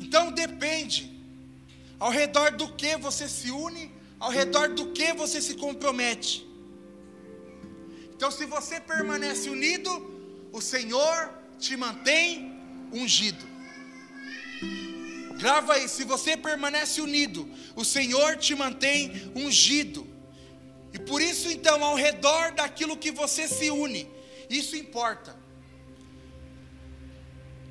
[0.00, 1.20] Então depende.
[2.00, 6.47] Ao redor do que você se une, ao redor do que você se compromete.
[8.18, 9.90] Então, se você permanece unido,
[10.52, 12.60] o Senhor te mantém
[12.92, 13.46] ungido.
[15.36, 20.04] Grava aí, se você permanece unido, o Senhor te mantém ungido.
[20.92, 24.10] E por isso, então, ao redor daquilo que você se une,
[24.50, 25.36] isso importa.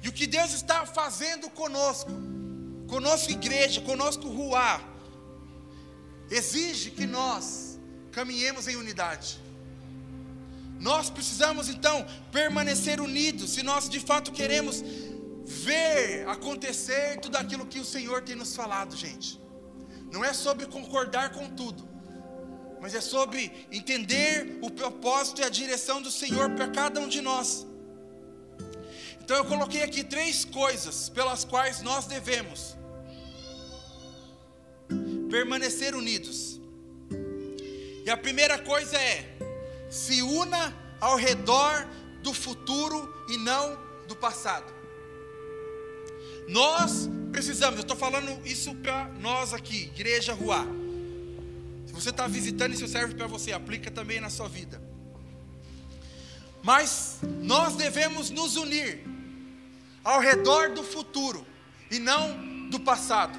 [0.02, 2.10] E o que Deus está fazendo conosco,
[2.88, 4.80] conosco, igreja, conosco, Ruá,
[6.32, 7.78] exige que nós
[8.14, 9.46] caminhemos em unidade.
[10.80, 14.84] Nós precisamos então permanecer unidos, se nós de fato queremos
[15.44, 19.42] ver acontecer tudo aquilo que o Senhor tem nos falado, gente.
[20.12, 21.88] Não é sobre concordar com tudo,
[22.82, 27.22] mas é sobre entender o propósito e a direção do Senhor para cada um de
[27.22, 27.66] nós.
[29.22, 32.78] Então eu coloquei aqui três coisas pelas quais nós devemos
[35.30, 36.62] permanecer unidos.
[38.06, 39.37] E a primeira coisa é:
[39.89, 41.88] se una ao redor
[42.21, 44.73] do futuro e não do passado.
[46.47, 50.65] Nós precisamos, eu estou falando isso para nós aqui, Igreja Rua.
[51.86, 54.82] Se você está visitando, isso serve para você, aplica também na sua vida.
[56.63, 59.06] Mas nós devemos nos unir
[60.04, 61.45] ao redor do futuro
[61.91, 63.38] e não do passado.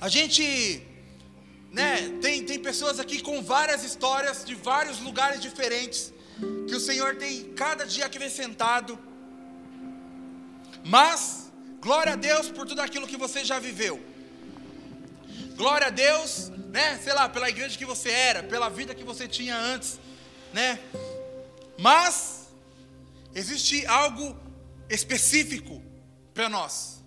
[0.00, 0.82] A gente,
[1.70, 6.12] né, tem, tem pessoas aqui com várias histórias de vários lugares diferentes,
[6.66, 8.98] que o Senhor tem cada dia acrescentado
[10.88, 11.52] mas,
[11.82, 14.00] glória a Deus por tudo aquilo que você já viveu.
[15.54, 16.98] Glória a Deus, né?
[16.98, 19.98] Sei lá, pela igreja que você era, pela vida que você tinha antes,
[20.52, 20.78] né?
[21.78, 22.48] Mas
[23.34, 24.34] existe algo
[24.88, 25.82] específico
[26.32, 27.02] para nós.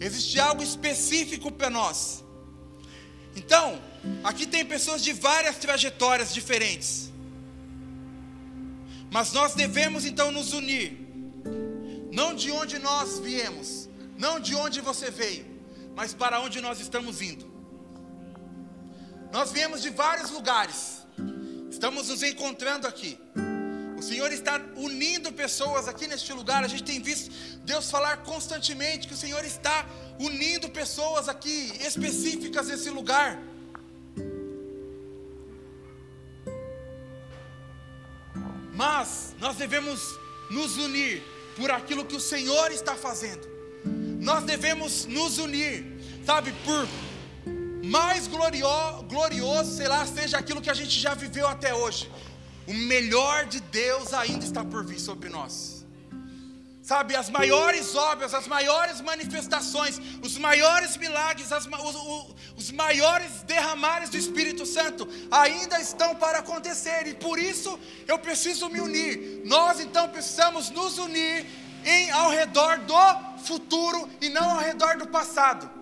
[0.00, 2.24] Existe algo específico para nós.
[3.36, 3.80] Então,
[4.24, 7.10] aqui tem pessoas de várias trajetórias diferentes.
[9.10, 10.98] Mas nós devemos então nos unir.
[12.12, 13.88] Não de onde nós viemos,
[14.18, 15.46] não de onde você veio,
[15.94, 17.48] mas para onde nós estamos indo.
[19.32, 21.06] Nós viemos de vários lugares.
[21.70, 23.18] Estamos nos encontrando aqui.
[24.00, 26.64] O Senhor está unindo pessoas aqui neste lugar.
[26.64, 27.30] A gente tem visto
[27.66, 29.84] Deus falar constantemente que o Senhor está
[30.18, 33.38] unindo pessoas aqui específicas nesse lugar.
[38.72, 40.00] Mas nós devemos
[40.50, 41.22] nos unir
[41.54, 43.46] por aquilo que o Senhor está fazendo.
[44.18, 45.84] Nós devemos nos unir,
[46.24, 46.88] sabe, por
[47.84, 52.10] mais glorioso, glorioso, sei lá, seja aquilo que a gente já viveu até hoje
[52.70, 55.84] o melhor de Deus ainda está por vir sobre nós.
[56.80, 64.08] Sabe, as maiores obras, as maiores manifestações, os maiores milagres, as, os, os maiores derramares
[64.08, 69.42] do Espírito Santo ainda estão para acontecer, e por isso eu preciso me unir.
[69.44, 71.46] Nós então precisamos nos unir
[71.84, 75.79] em, ao redor do futuro e não ao redor do passado.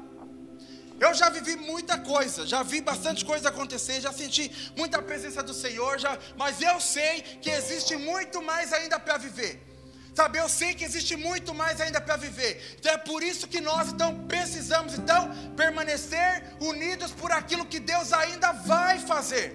[1.01, 5.55] Eu já vivi muita coisa, já vi bastante coisa acontecer, já senti muita presença do
[5.55, 9.65] Senhor, já, mas eu sei que existe muito mais ainda para viver.
[10.13, 12.77] Sabe, eu sei que existe muito mais ainda para viver.
[12.77, 18.13] Então é por isso que nós então precisamos então permanecer unidos por aquilo que Deus
[18.13, 19.47] ainda vai fazer.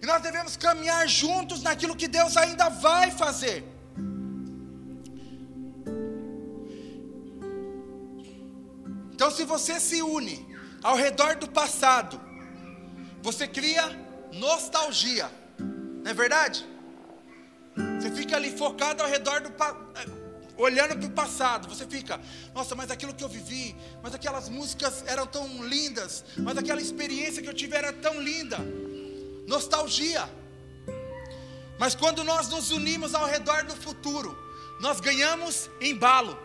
[0.00, 3.64] E nós devemos caminhar juntos naquilo que Deus ainda vai fazer.
[9.12, 10.46] Então, se você se une
[10.82, 12.20] ao redor do passado,
[13.22, 13.84] você cria
[14.32, 16.66] nostalgia, não é verdade?
[17.98, 20.06] Você fica ali focado ao redor do eh,
[20.56, 22.20] olhando para o passado, você fica,
[22.54, 27.42] nossa, mas aquilo que eu vivi, mas aquelas músicas eram tão lindas, mas aquela experiência
[27.42, 28.58] que eu tive era tão linda.
[29.46, 30.28] Nostalgia.
[31.78, 34.36] Mas quando nós nos unimos ao redor do futuro,
[34.80, 36.36] nós ganhamos embalo.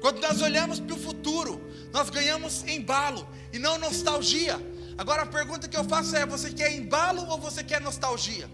[0.00, 1.60] Quando nós olhamos para o futuro,
[1.92, 4.58] nós ganhamos embalo e não nostalgia.
[4.96, 8.48] Agora a pergunta que eu faço é: você quer embalo ou você quer nostalgia?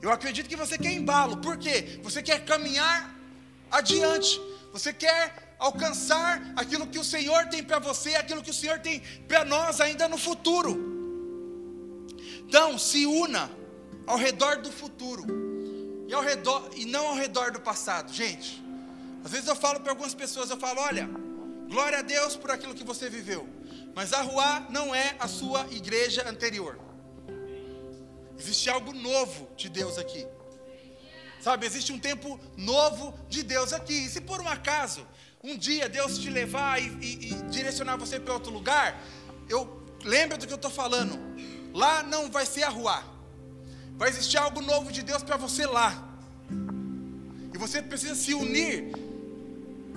[0.00, 2.00] Eu acredito que você quer embalo, por quê?
[2.02, 3.12] Você quer caminhar
[3.70, 4.40] adiante,
[4.72, 9.00] você quer alcançar aquilo que o Senhor tem para você, aquilo que o Senhor tem
[9.26, 10.86] para nós ainda no futuro.
[12.46, 13.50] Então, se una
[14.06, 15.26] ao redor do futuro
[16.06, 18.12] e, ao redor, e não ao redor do passado.
[18.12, 18.62] Gente,
[19.24, 21.10] às vezes eu falo para algumas pessoas, eu falo, olha,
[21.68, 23.46] Glória a Deus por aquilo que você viveu.
[23.94, 26.78] Mas a rua não é a sua igreja anterior.
[28.38, 30.26] Existe algo novo de Deus aqui.
[31.40, 34.06] Sabe, existe um tempo novo de Deus aqui.
[34.06, 35.06] E se por um acaso,
[35.42, 39.00] um dia Deus te levar e, e, e direcionar você para outro lugar,
[39.48, 41.18] eu lembro do que eu estou falando.
[41.74, 43.02] Lá não vai ser a rua.
[43.96, 45.92] Vai existir algo novo de Deus para você lá.
[47.52, 48.92] E você precisa se unir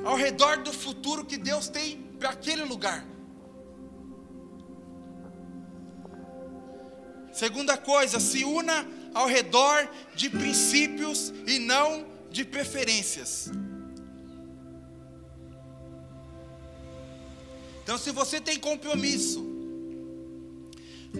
[0.04, 3.06] ao redor do futuro que Deus tem para aquele lugar.
[7.32, 13.50] Segunda coisa, se una ao redor de princípios e não de preferências.
[17.84, 19.44] Então, se você tem compromisso,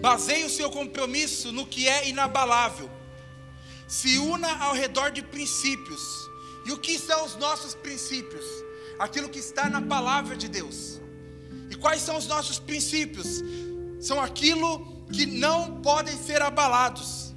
[0.00, 2.90] baseie o seu compromisso no que é inabalável.
[3.88, 6.00] Se una ao redor de princípios.
[6.64, 8.44] E o que são os nossos princípios?
[8.98, 11.00] Aquilo que está na palavra de Deus.
[11.70, 13.42] E quais são os nossos princípios?
[14.00, 17.32] São aquilo que não podem ser abalados.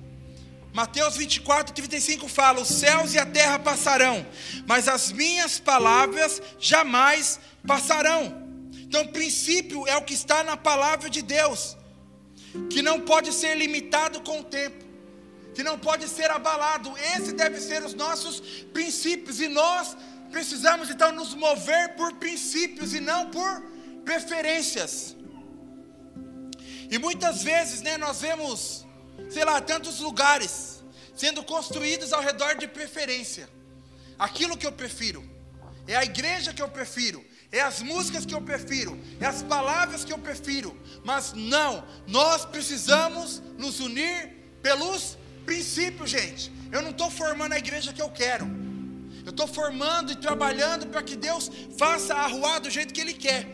[0.73, 4.25] Mateus 24, 35 fala: Os céus e a terra passarão,
[4.67, 8.45] mas as minhas palavras jamais passarão.
[8.73, 11.77] Então, princípio é o que está na palavra de Deus,
[12.69, 14.83] que não pode ser limitado com o tempo,
[15.53, 16.93] que não pode ser abalado.
[17.15, 18.41] Esse deve ser os nossos
[18.73, 19.95] princípios, e nós
[20.36, 23.62] precisamos então nos mover por princípios e não por
[24.04, 25.15] preferências.
[26.92, 28.86] E muitas vezes, né, nós vemos,
[29.29, 30.83] sei lá, tantos lugares
[31.15, 33.48] sendo construídos ao redor de preferência.
[34.19, 35.23] Aquilo que eu prefiro,
[35.88, 40.04] é a igreja que eu prefiro, é as músicas que eu prefiro, é as palavras
[40.04, 46.52] que eu prefiro, mas não, nós precisamos nos unir pelos princípios, gente.
[46.73, 48.64] Eu não estou formando a igreja que eu quero.
[49.26, 53.13] Eu estou formando e trabalhando para que Deus faça a rua do jeito que Ele
[53.13, 53.48] quer.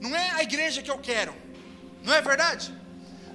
[0.00, 1.34] Não é a igreja que eu quero,
[2.04, 2.74] não é verdade?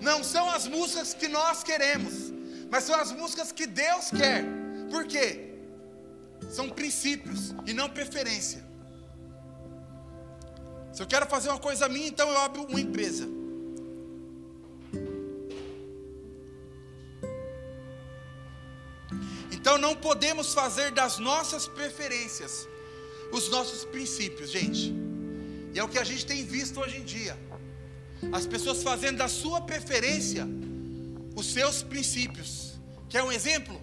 [0.02, 2.32] Não são as músicas que nós queremos,
[2.70, 4.44] mas são as músicas que Deus quer.
[4.92, 5.56] Por quê?
[6.52, 8.64] São princípios e não preferência.
[10.94, 13.37] Se eu quero fazer uma coisa minha, então eu abro uma empresa.
[19.68, 22.66] Então não podemos fazer das nossas preferências
[23.34, 24.96] os nossos princípios, gente.
[25.74, 27.38] E é o que a gente tem visto hoje em dia.
[28.32, 30.48] As pessoas fazendo da sua preferência
[31.36, 32.80] os seus princípios.
[33.10, 33.76] Quer um exemplo?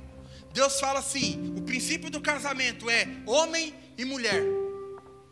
[0.54, 4.42] Deus fala assim: o princípio do casamento é homem e mulher.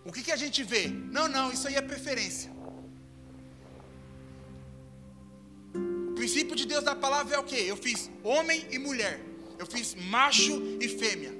[0.05, 0.87] O que, que a gente vê?
[0.87, 2.53] Não, não, isso aí é preferência.
[6.11, 7.57] O princípio de Deus da palavra é o que?
[7.57, 9.32] Eu fiz homem e mulher.
[9.63, 11.33] Eu fiz macho e fêmea.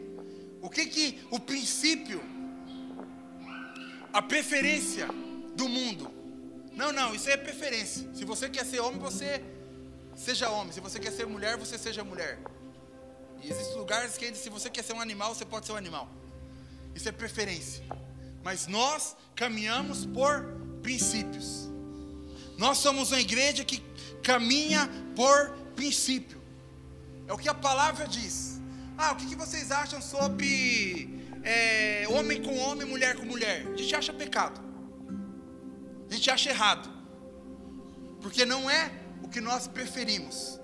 [0.61, 2.23] O que que o princípio,
[4.12, 5.09] a preferência
[5.57, 6.09] do mundo?
[6.73, 8.09] Não, não, isso é preferência.
[8.14, 9.43] Se você quer ser homem, você
[10.14, 10.73] seja homem.
[10.73, 12.39] Se você quer ser mulher, você seja mulher.
[13.43, 16.09] E existem lugares que se você quer ser um animal, você pode ser um animal.
[16.95, 17.83] Isso é preferência.
[18.45, 20.45] Mas nós caminhamos por
[20.81, 21.68] princípios.
[22.57, 23.83] Nós somos uma igreja que
[24.23, 26.41] caminha por princípio.
[27.27, 28.61] É o que a palavra diz.
[28.97, 33.66] Ah, o que, vocês acham sobre é, homem com homem, mulher com mulher?
[33.73, 34.61] A gente acha pecado.
[36.09, 36.91] A gente acha errado.
[38.20, 38.93] Porque não é
[39.23, 40.61] o que nós preferimos.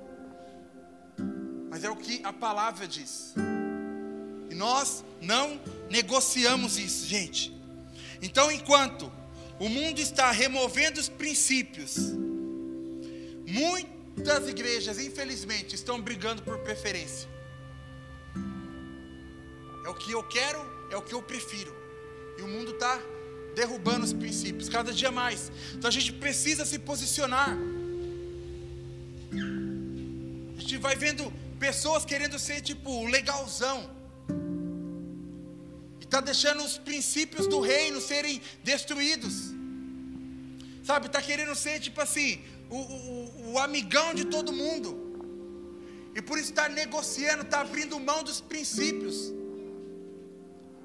[1.71, 3.35] Mas é o que a palavra diz.
[4.51, 7.57] E nós não negociamos isso, gente.
[8.21, 9.11] Então, enquanto
[9.59, 11.97] o mundo está removendo os princípios,
[14.19, 17.29] muitas igrejas, infelizmente, estão brigando por preferência.
[19.85, 20.61] É o que eu quero,
[20.91, 21.73] é o que eu prefiro.
[22.37, 23.01] E o mundo está
[23.55, 25.53] derrubando os princípios cada dia mais.
[25.75, 27.57] Então a gente precisa se posicionar.
[30.57, 33.97] A gente vai vendo pessoas querendo ser tipo legalzão
[36.01, 39.35] está deixando os princípios do reino serem destruídos.
[40.83, 44.91] Sabe, está querendo ser tipo assim, o, o, o amigão de todo mundo.
[46.15, 49.33] E por está negociando, está abrindo mão dos princípios.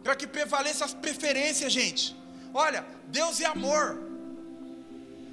[0.03, 2.15] Para que prevaleça as preferências, gente.
[2.53, 3.97] Olha, Deus é amor.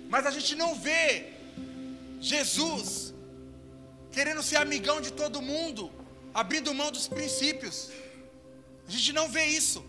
[0.09, 1.35] Mas a gente não vê
[2.21, 3.15] Jesus
[4.11, 5.91] querendo ser amigão de todo mundo,
[6.33, 7.91] abrindo mão dos princípios.
[8.89, 9.85] A gente não vê isso.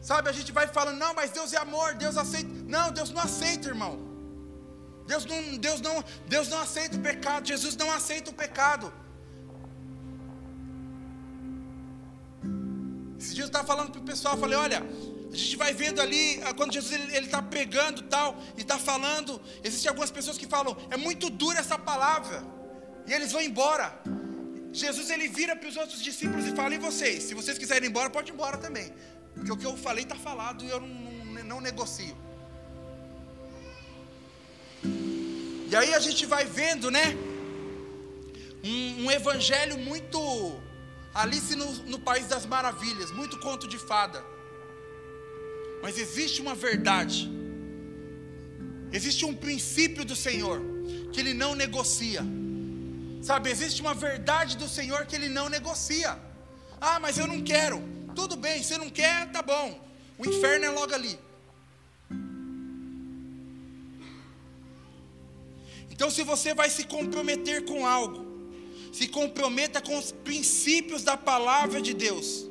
[0.00, 2.48] Sabe, a gente vai falando, não, mas Deus é amor, Deus aceita.
[2.66, 4.11] Não, Deus não aceita, irmão.
[5.06, 8.92] Deus não, Deus não, Deus não aceita o pecado, Jesus não aceita o pecado.
[13.18, 14.82] Esse dia eu estava falando para o pessoal, falei, olha,
[15.32, 19.40] a gente vai vendo ali, ah, quando Jesus ele está pregando tal, e está falando,
[19.62, 22.44] existem algumas pessoas que falam, é muito dura essa palavra,
[23.06, 24.00] e eles vão embora.
[24.72, 27.24] Jesus ele vira para os outros discípulos e fala: E vocês?
[27.24, 28.92] Se vocês quiserem ir embora, pode ir embora também.
[29.34, 32.16] Porque o que eu falei está falado e eu não, não, não negocio.
[35.72, 37.16] E aí a gente vai vendo, né?
[38.62, 40.18] Um, um evangelho muito
[41.14, 44.22] Alice no, no País das Maravilhas, muito conto de fada.
[45.82, 47.18] Mas existe uma verdade,
[48.92, 50.60] existe um princípio do Senhor
[51.10, 52.22] que Ele não negocia.
[53.22, 56.18] Sabe, existe uma verdade do Senhor que Ele não negocia.
[56.78, 57.82] Ah, mas eu não quero.
[58.14, 59.82] Tudo bem, você não quer, tá bom.
[60.18, 61.18] O inferno é logo ali.
[65.92, 68.26] Então, se você vai se comprometer com algo,
[68.92, 72.46] se comprometa com os princípios da palavra de Deus.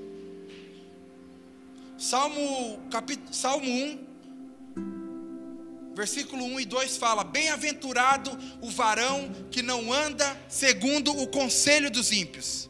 [1.98, 4.12] Salmo, capítulo, Salmo 1,
[5.94, 8.32] Versículo 1 e 2 fala: Bem-aventurado
[8.62, 12.70] o varão que não anda segundo o conselho dos ímpios,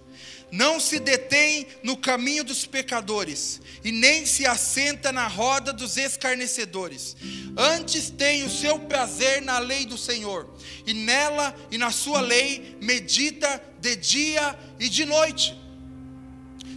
[0.51, 7.15] não se detém no caminho dos pecadores, e nem se assenta na roda dos escarnecedores.
[7.57, 10.53] Antes tem o seu prazer na lei do Senhor,
[10.85, 15.57] e nela e na sua lei medita de dia e de noite.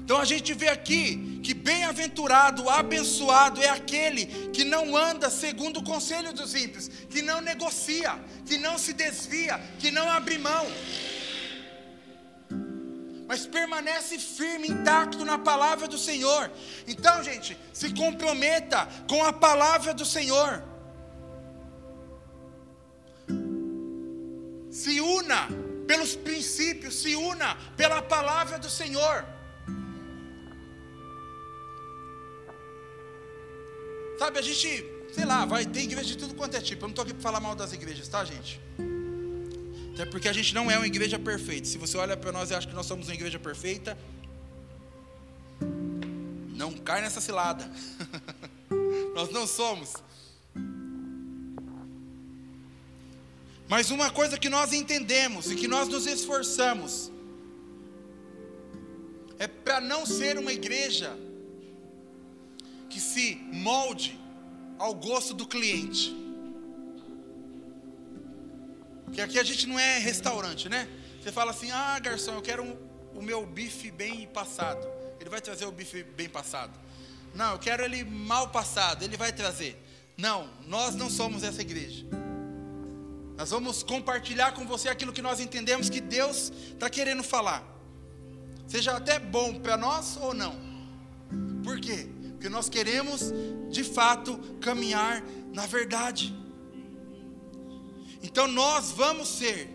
[0.05, 5.83] Então a gente vê aqui que bem-aventurado, abençoado é aquele que não anda segundo o
[5.83, 10.66] conselho dos ímpios, que não negocia, que não se desvia, que não abre mão,
[13.27, 16.51] mas permanece firme, intacto na palavra do Senhor.
[16.87, 20.62] Então, gente, se comprometa com a palavra do Senhor.
[24.70, 25.49] Se una
[25.87, 29.25] pelos princípios, se una pela palavra do Senhor.
[34.18, 36.85] Sabe, a gente, sei lá, vai ter igreja de tudo quanto é tipo.
[36.85, 38.61] Eu não estou aqui para falar mal das igrejas, tá, gente?
[39.95, 41.69] Até porque a gente não é uma igreja perfeita.
[41.69, 43.97] Se você olha para nós e acha que nós somos uma igreja perfeita,
[46.53, 47.71] não cai nessa cilada.
[49.15, 49.95] nós não somos.
[53.69, 57.13] Mas uma coisa que nós entendemos e que nós nos esforçamos
[59.39, 61.17] é para não ser uma igreja
[62.91, 64.19] que se molde
[64.77, 66.24] ao gosto do cliente.
[69.15, 70.89] Porque aqui a gente não é restaurante, né?
[71.23, 72.77] Você fala assim: ah, garçom, eu quero um,
[73.15, 74.85] o meu bife bem passado.
[75.21, 76.73] Ele vai trazer o bife bem passado.
[77.33, 79.05] Não, eu quero ele mal passado.
[79.05, 79.81] Ele vai trazer.
[80.17, 82.05] Não, nós não somos essa igreja.
[83.37, 87.62] Nós vamos compartilhar com você aquilo que nós entendemos que Deus está querendo falar.
[88.67, 90.57] Seja até bom para nós ou não.
[91.62, 92.09] Por quê?
[92.33, 93.33] Porque nós queremos,
[93.71, 96.35] de fato, caminhar na verdade.
[98.25, 99.68] Então nós vamos ser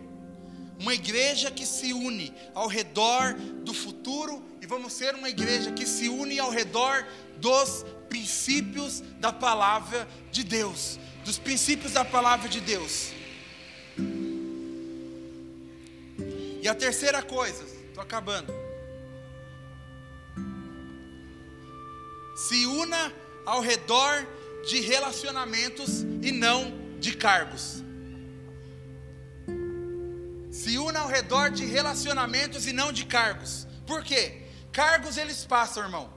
[0.76, 5.86] uma igreja que se une ao redor do futuro e vamos ser uma igreja que
[5.86, 12.60] se une ao redor dos princípios da palavra de Deus, dos princípios da palavra de
[12.60, 13.12] Deus.
[16.60, 18.52] E a terceira coisa, estou acabando.
[22.34, 23.12] Se una
[23.46, 24.26] ao redor
[24.68, 27.89] de relacionamentos e não de cargos.
[30.60, 33.66] Se una ao redor de relacionamentos e não de cargos.
[33.86, 34.42] Por quê?
[34.70, 36.12] Cargos eles passam, irmão.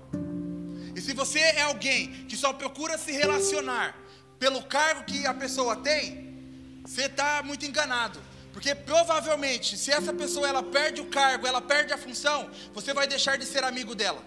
[0.93, 3.95] E se você é alguém que só procura se relacionar
[4.37, 8.19] pelo cargo que a pessoa tem, você está muito enganado.
[8.51, 13.07] Porque provavelmente, se essa pessoa ela perde o cargo, ela perde a função, você vai
[13.07, 14.21] deixar de ser amigo dela.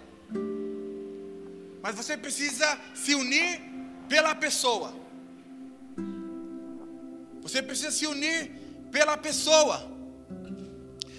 [1.82, 3.60] Mas você precisa se unir
[4.08, 4.94] pela pessoa.
[7.42, 8.50] Você precisa se unir
[8.90, 9.95] pela pessoa,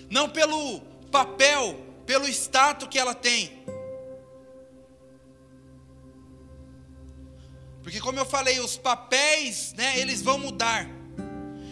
[0.09, 0.81] não pelo
[1.11, 3.65] papel, pelo status que ela tem.
[7.83, 10.89] Porque como eu falei, os papéis, né, eles vão mudar.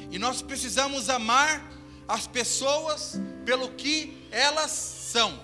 [0.10, 1.70] E nós precisamos amar
[2.08, 5.38] as pessoas pelo que elas são.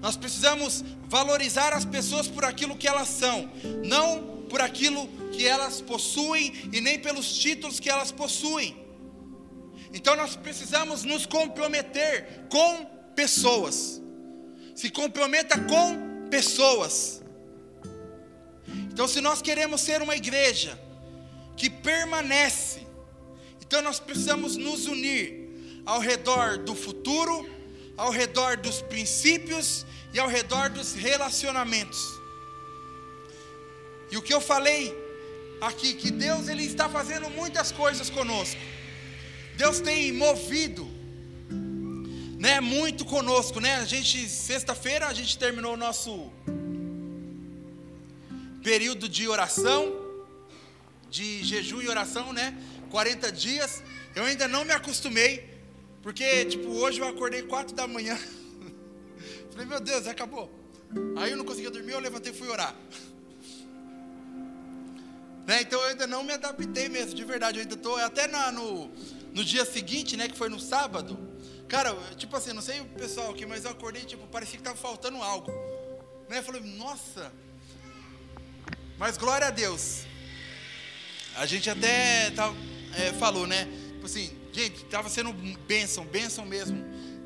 [0.00, 3.50] Nós precisamos valorizar as pessoas por aquilo que elas são,
[3.82, 8.83] não por aquilo que elas possuem e nem pelos títulos que elas possuem.
[9.94, 12.84] Então nós precisamos nos comprometer com
[13.14, 14.02] pessoas.
[14.74, 17.22] Se comprometa com pessoas.
[18.92, 20.78] Então, se nós queremos ser uma igreja
[21.56, 22.84] que permanece
[23.66, 27.50] então nós precisamos nos unir ao redor do futuro,
[27.96, 31.98] ao redor dos princípios e ao redor dos relacionamentos.
[34.12, 34.94] E o que eu falei
[35.60, 38.60] aqui que Deus ele está fazendo muitas coisas conosco.
[39.56, 40.84] Deus tem movido
[42.38, 43.76] né, muito conosco, né?
[43.76, 46.32] A gente sexta-feira a gente terminou o nosso
[48.62, 49.94] período de oração,
[51.08, 52.56] de jejum e oração, né?
[52.90, 53.82] 40 dias,
[54.14, 55.48] eu ainda não me acostumei,
[56.02, 58.18] porque, tipo, hoje eu acordei 4 da manhã.
[59.52, 60.52] Falei, meu Deus, acabou.
[61.16, 62.74] Aí eu não conseguia dormir, eu levantei e fui orar.
[65.46, 65.60] Né?
[65.60, 67.58] Então eu ainda não me adaptei mesmo, de verdade.
[67.58, 68.90] Eu ainda estou até na, no,
[69.34, 71.18] no dia seguinte, né, que foi no sábado.
[71.68, 74.76] Cara, tipo assim, não sei o pessoal aqui, mas eu acordei, tipo, parecia que estava
[74.76, 75.50] faltando algo.
[76.28, 76.38] Né?
[76.38, 77.32] Eu falei, nossa.
[78.96, 80.06] Mas glória a Deus.
[81.36, 82.54] A gente até tá,
[82.96, 83.66] é, falou, né?
[83.94, 85.32] Tipo assim, gente, estava sendo
[85.66, 86.76] bênção, bênção mesmo,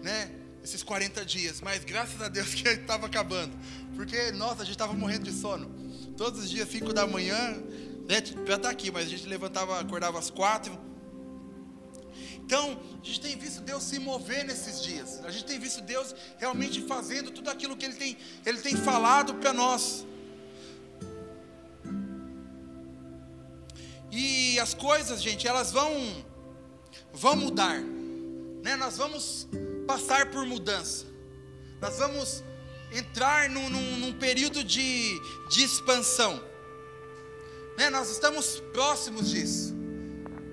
[0.02, 0.32] né?
[0.64, 3.56] Esses 40 dias, mas graças a Deus que estava acabando,
[3.96, 5.68] porque, nossa, a gente estava morrendo de sono.
[6.16, 7.62] Todos os dias, 5 da manhã,
[8.08, 8.22] né?
[8.46, 10.88] Já está aqui, mas a gente levantava, acordava às 4.
[12.48, 15.22] Então, a gente tem visto Deus se mover nesses dias.
[15.22, 19.34] A gente tem visto Deus realmente fazendo tudo aquilo que Ele tem, Ele tem falado
[19.34, 20.06] para nós.
[24.10, 25.92] E as coisas, gente, elas vão
[27.12, 27.82] vão mudar.
[28.62, 28.76] Né?
[28.76, 29.46] Nós vamos
[29.86, 31.04] passar por mudança.
[31.82, 32.42] Nós vamos
[32.90, 35.20] entrar num, num, num período de,
[35.50, 36.42] de expansão.
[37.76, 37.90] Né?
[37.90, 39.77] Nós estamos próximos disso.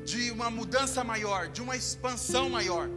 [0.06, 2.90] De uma mudança maior, de uma expansão maior.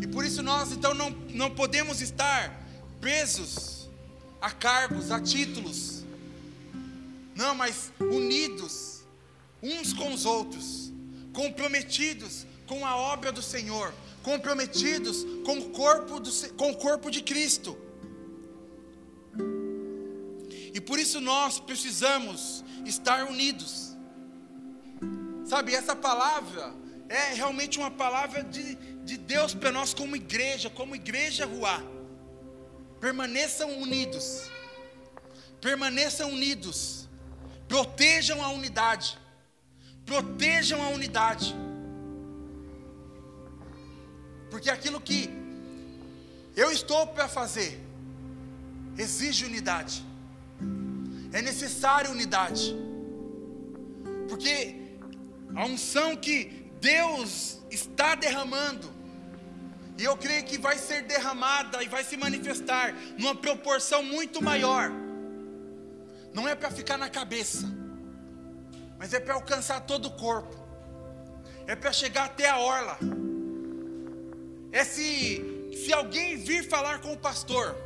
[0.00, 2.60] E por isso nós então não, não podemos estar
[3.00, 3.88] presos
[4.40, 6.02] a cargos, a títulos.
[7.34, 9.02] Não, mas unidos
[9.62, 10.92] uns com os outros,
[11.32, 17.22] comprometidos com a obra do Senhor, comprometidos com o corpo, do, com o corpo de
[17.22, 17.76] Cristo.
[20.74, 23.83] E por isso nós precisamos estar unidos.
[25.44, 26.72] Sabe, essa palavra
[27.08, 28.74] é realmente uma palavra de,
[29.04, 31.82] de Deus para nós como igreja, como igreja Ruá.
[33.00, 34.50] Permaneçam unidos.
[35.60, 37.08] Permaneçam unidos.
[37.68, 39.18] Protejam a unidade
[40.04, 41.54] protejam a unidade.
[44.50, 45.28] Porque aquilo que
[46.56, 47.80] eu estou para fazer
[48.96, 50.04] exige unidade.
[51.32, 52.74] É necessário unidade.
[54.28, 54.76] Porque
[55.54, 58.92] a unção que Deus está derramando,
[59.96, 64.90] e eu creio que vai ser derramada e vai se manifestar numa proporção muito maior.
[66.32, 67.64] Não é para ficar na cabeça,
[68.98, 70.56] mas é para alcançar todo o corpo,
[71.66, 72.98] é para chegar até a orla.
[74.72, 77.76] É se, se alguém vir falar com o pastor,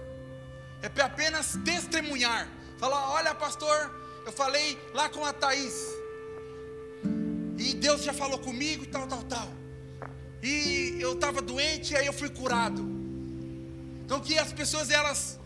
[0.80, 2.48] é para apenas testemunhar,
[2.78, 3.94] falar: olha, pastor,
[4.24, 5.74] eu falei lá com a Thaís,
[7.58, 9.48] e Deus já falou comigo e tal, tal, tal.
[10.42, 12.82] E eu estava doente, e aí eu fui curado.
[14.04, 15.38] Então que as pessoas elas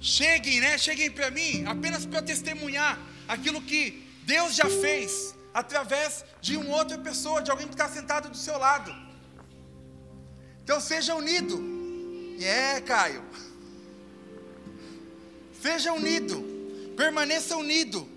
[0.00, 0.76] cheguem, né?
[0.76, 6.98] Cheguem para mim apenas para testemunhar aquilo que Deus já fez através de uma outra
[6.98, 8.94] pessoa, de alguém que está sentado do seu lado.
[10.62, 11.62] Então seja unido.
[12.40, 13.22] É, Caio.
[15.62, 16.42] Seja unido.
[16.96, 18.13] Permaneça unido.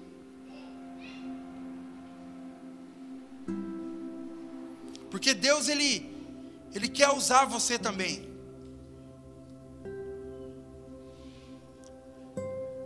[5.18, 6.16] Porque Deus ele
[6.76, 8.30] ele quer usar você também.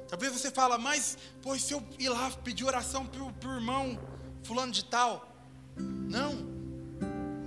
[0.07, 3.99] Talvez você fala, mas pois se eu ir lá pedir oração para o irmão
[4.43, 5.29] fulano de tal.
[5.75, 6.31] Não.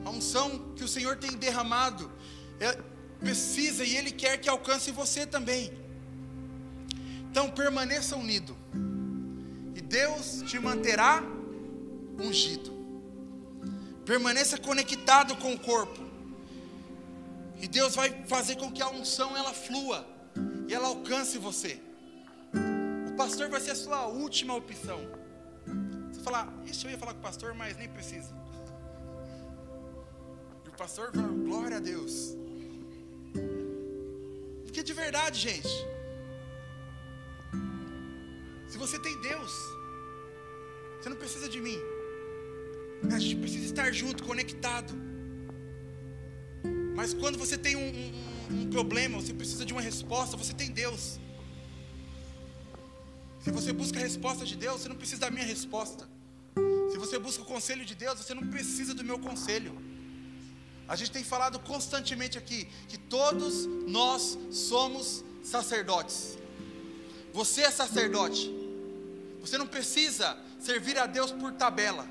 [0.05, 2.13] A unção que o Senhor tem derramado
[2.61, 2.79] é,
[3.19, 5.73] precisa e Ele quer que alcance você também.
[7.31, 8.55] Então permaneça unido.
[9.75, 11.23] E Deus te manterá
[12.21, 12.74] ungido.
[14.05, 16.01] Permaneça conectado com o corpo.
[17.61, 20.07] E Deus vai fazer com que a unção ela flua
[20.69, 21.81] e ela alcance você.
[23.09, 25.01] O pastor vai ser a sua última opção.
[26.13, 28.31] Você falar, isso eu ia falar com o pastor, mas nem precisa.
[30.65, 32.37] E o pastor vai, glória a Deus.
[34.65, 35.69] Porque de verdade, gente.
[38.69, 39.53] Se você tem Deus,
[41.01, 41.79] você não precisa de mim.
[43.13, 44.95] A gente precisa estar junto, conectado.
[46.95, 50.71] Mas quando você tem um, um, um, problema, você precisa de uma resposta, você tem
[50.71, 51.19] Deus.
[53.41, 56.09] Se você busca a resposta de Deus, você não precisa da minha resposta.
[56.91, 59.77] Se você busca o conselho de Deus, você não precisa do meu conselho.
[60.87, 66.39] A gente tem falado constantemente aqui que todos nós somos sacerdotes.
[67.33, 68.51] Você é sacerdote.
[69.41, 72.07] Você não precisa servir a Deus por tabela.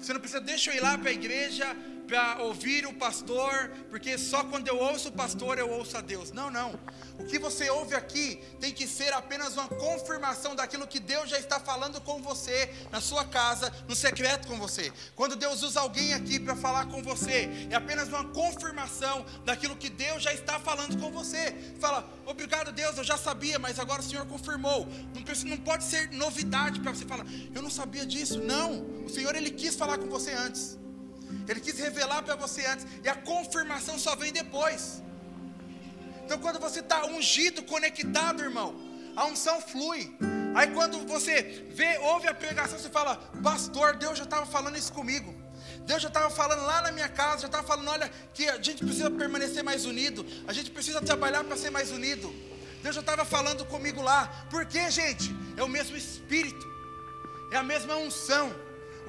[0.00, 1.76] Você não precisa, deixa eu ir lá para a igreja
[2.08, 6.32] para ouvir o pastor, porque só quando eu ouço o pastor eu ouço a Deus.
[6.32, 6.80] Não, não.
[7.18, 11.38] O que você ouve aqui tem que ser apenas uma confirmação daquilo que Deus já
[11.38, 14.90] está falando com você, na sua casa, no secreto com você.
[15.14, 19.90] Quando Deus usa alguém aqui para falar com você, é apenas uma confirmação daquilo que
[19.90, 21.54] Deus já está falando com você.
[21.78, 24.86] Fala, obrigado Deus, eu já sabia, mas agora o Senhor confirmou.
[25.14, 28.40] Não, não pode ser novidade para você falar, eu não sabia disso.
[28.40, 30.78] Não, o Senhor ele quis falar com você antes.
[31.48, 35.02] Ele quis revelar para você antes, e a confirmação só vem depois.
[36.24, 38.74] Então, quando você está ungido, conectado, irmão,
[39.16, 40.14] a unção flui.
[40.54, 44.92] Aí, quando você vê, ouve a pregação, você fala: Pastor, Deus já estava falando isso
[44.92, 45.34] comigo.
[45.86, 48.84] Deus já estava falando lá na minha casa, já estava falando: olha, que a gente
[48.84, 52.32] precisa permanecer mais unido, a gente precisa trabalhar para ser mais unido.
[52.82, 56.66] Deus já estava falando comigo lá, porque, gente, é o mesmo Espírito,
[57.50, 58.54] é a mesma unção.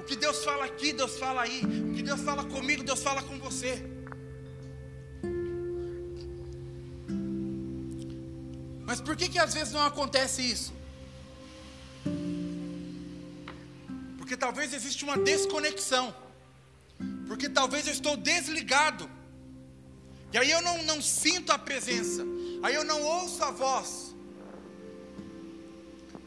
[0.00, 1.60] O que Deus fala aqui, Deus fala aí.
[1.88, 3.72] O que Deus fala comigo, Deus fala com você.
[8.88, 10.72] Mas por que que às vezes não acontece isso?
[14.16, 16.06] Porque talvez existe uma desconexão.
[17.28, 19.08] Porque talvez eu estou desligado.
[20.32, 22.22] E aí eu não, não sinto a presença.
[22.62, 24.14] Aí eu não ouço a voz.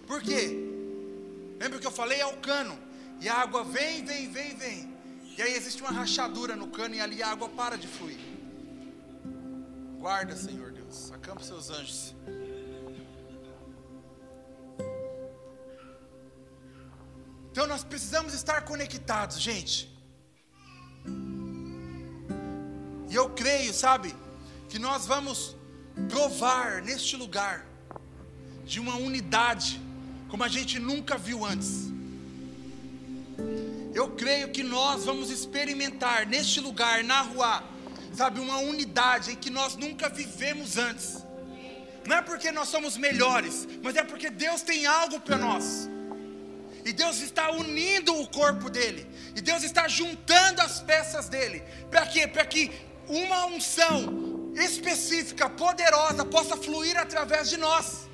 [0.07, 0.43] Por quê?
[1.59, 2.19] Lembra que eu falei?
[2.21, 2.77] É o cano.
[3.19, 4.93] E a água vem, vem, vem, vem.
[5.37, 8.19] E aí existe uma rachadura no cano e ali a água para de fluir.
[9.99, 11.11] Guarda, Senhor Deus.
[11.11, 12.13] Acampa seus anjos.
[17.51, 19.95] Então nós precisamos estar conectados, gente.
[23.09, 24.15] E eu creio, sabe,
[24.67, 25.55] que nós vamos
[26.09, 27.65] provar neste lugar
[28.65, 29.79] de uma unidade
[30.29, 31.92] como a gente nunca viu antes.
[33.93, 37.63] Eu creio que nós vamos experimentar neste lugar, na rua,
[38.13, 41.23] sabe, uma unidade em que nós nunca vivemos antes.
[42.05, 45.89] Não é porque nós somos melhores, mas é porque Deus tem algo para nós.
[46.85, 49.07] E Deus está unindo o corpo dele.
[49.35, 51.63] E Deus está juntando as peças dele.
[51.89, 52.27] Para quê?
[52.27, 52.71] Para que
[53.07, 58.09] uma unção específica, poderosa, possa fluir através de nós.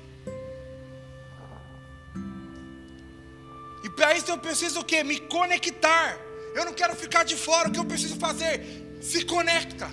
[4.00, 5.04] Para isso eu preciso o quê?
[5.04, 6.18] Me conectar.
[6.54, 7.68] Eu não quero ficar de fora.
[7.68, 8.54] O que eu preciso fazer?
[9.02, 9.90] Se conecta.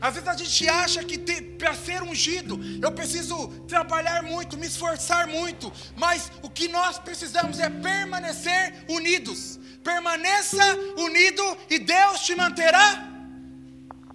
[0.00, 1.18] Às vezes a gente acha que
[1.58, 7.58] para ser ungido eu preciso trabalhar muito, me esforçar muito, mas o que nós precisamos
[7.58, 9.58] é permanecer unidos.
[9.82, 10.64] Permaneça
[10.96, 12.86] unido e Deus te manterá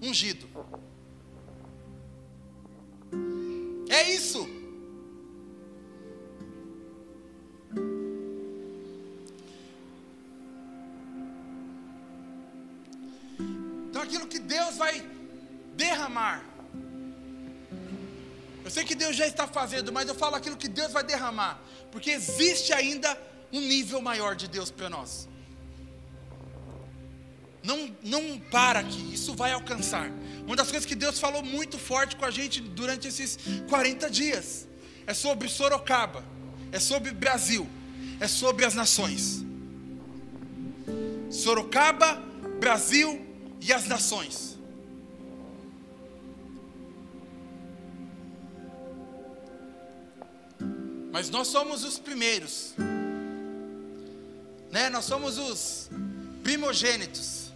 [0.01, 0.47] ungido.
[3.89, 4.59] É isso.
[13.99, 15.05] Então aquilo que Deus vai
[15.75, 16.45] derramar.
[18.63, 21.59] Eu sei que Deus já está fazendo, mas eu falo aquilo que Deus vai derramar,
[21.91, 23.09] porque existe ainda
[23.51, 25.27] um nível maior de Deus para nós.
[27.61, 30.09] Não, não para aqui, isso vai alcançar.
[30.45, 33.37] Uma das coisas que Deus falou muito forte com a gente durante esses
[33.67, 34.65] 40 dias
[35.05, 36.23] é sobre Sorocaba,
[36.71, 37.67] é sobre Brasil,
[38.17, 39.43] é sobre as nações.
[41.29, 42.15] Sorocaba,
[42.61, 43.28] Brasil
[43.62, 44.57] e as nações.
[51.12, 52.76] Mas nós somos os primeiros,
[54.72, 54.89] né?
[54.89, 55.89] Nós somos os
[56.43, 57.51] primogênitos.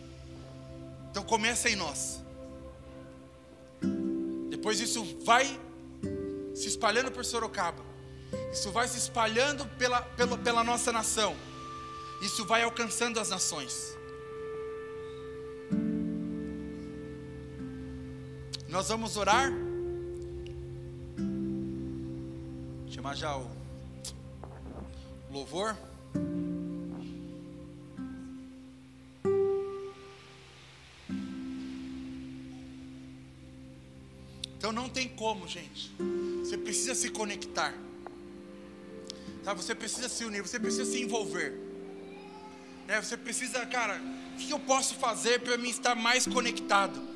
[1.11, 2.21] Então começa em nós.
[4.49, 5.45] Depois isso vai
[6.55, 7.83] se espalhando por Sorocaba.
[8.51, 11.35] Isso vai se espalhando pela, pela, pela nossa nação.
[12.21, 13.95] Isso vai alcançando as nações.
[18.73, 19.53] Nós vamos orar.
[22.89, 23.47] Chamar já o
[25.29, 25.77] louvor.
[34.57, 35.91] Então não tem como, gente.
[36.39, 37.75] Você precisa se conectar.
[39.43, 39.53] Tá?
[39.53, 41.53] Você precisa se unir, você precisa se envolver.
[42.87, 42.99] Né?
[42.99, 44.01] Você precisa, cara,
[44.33, 47.12] o que eu posso fazer para mim estar mais conectado?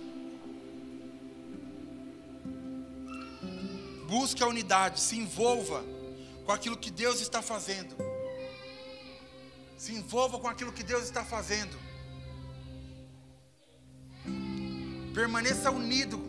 [4.07, 5.83] Busque a unidade, se envolva
[6.45, 7.95] com aquilo que Deus está fazendo.
[9.77, 11.77] Se envolva com aquilo que Deus está fazendo.
[15.13, 16.26] Permaneça unido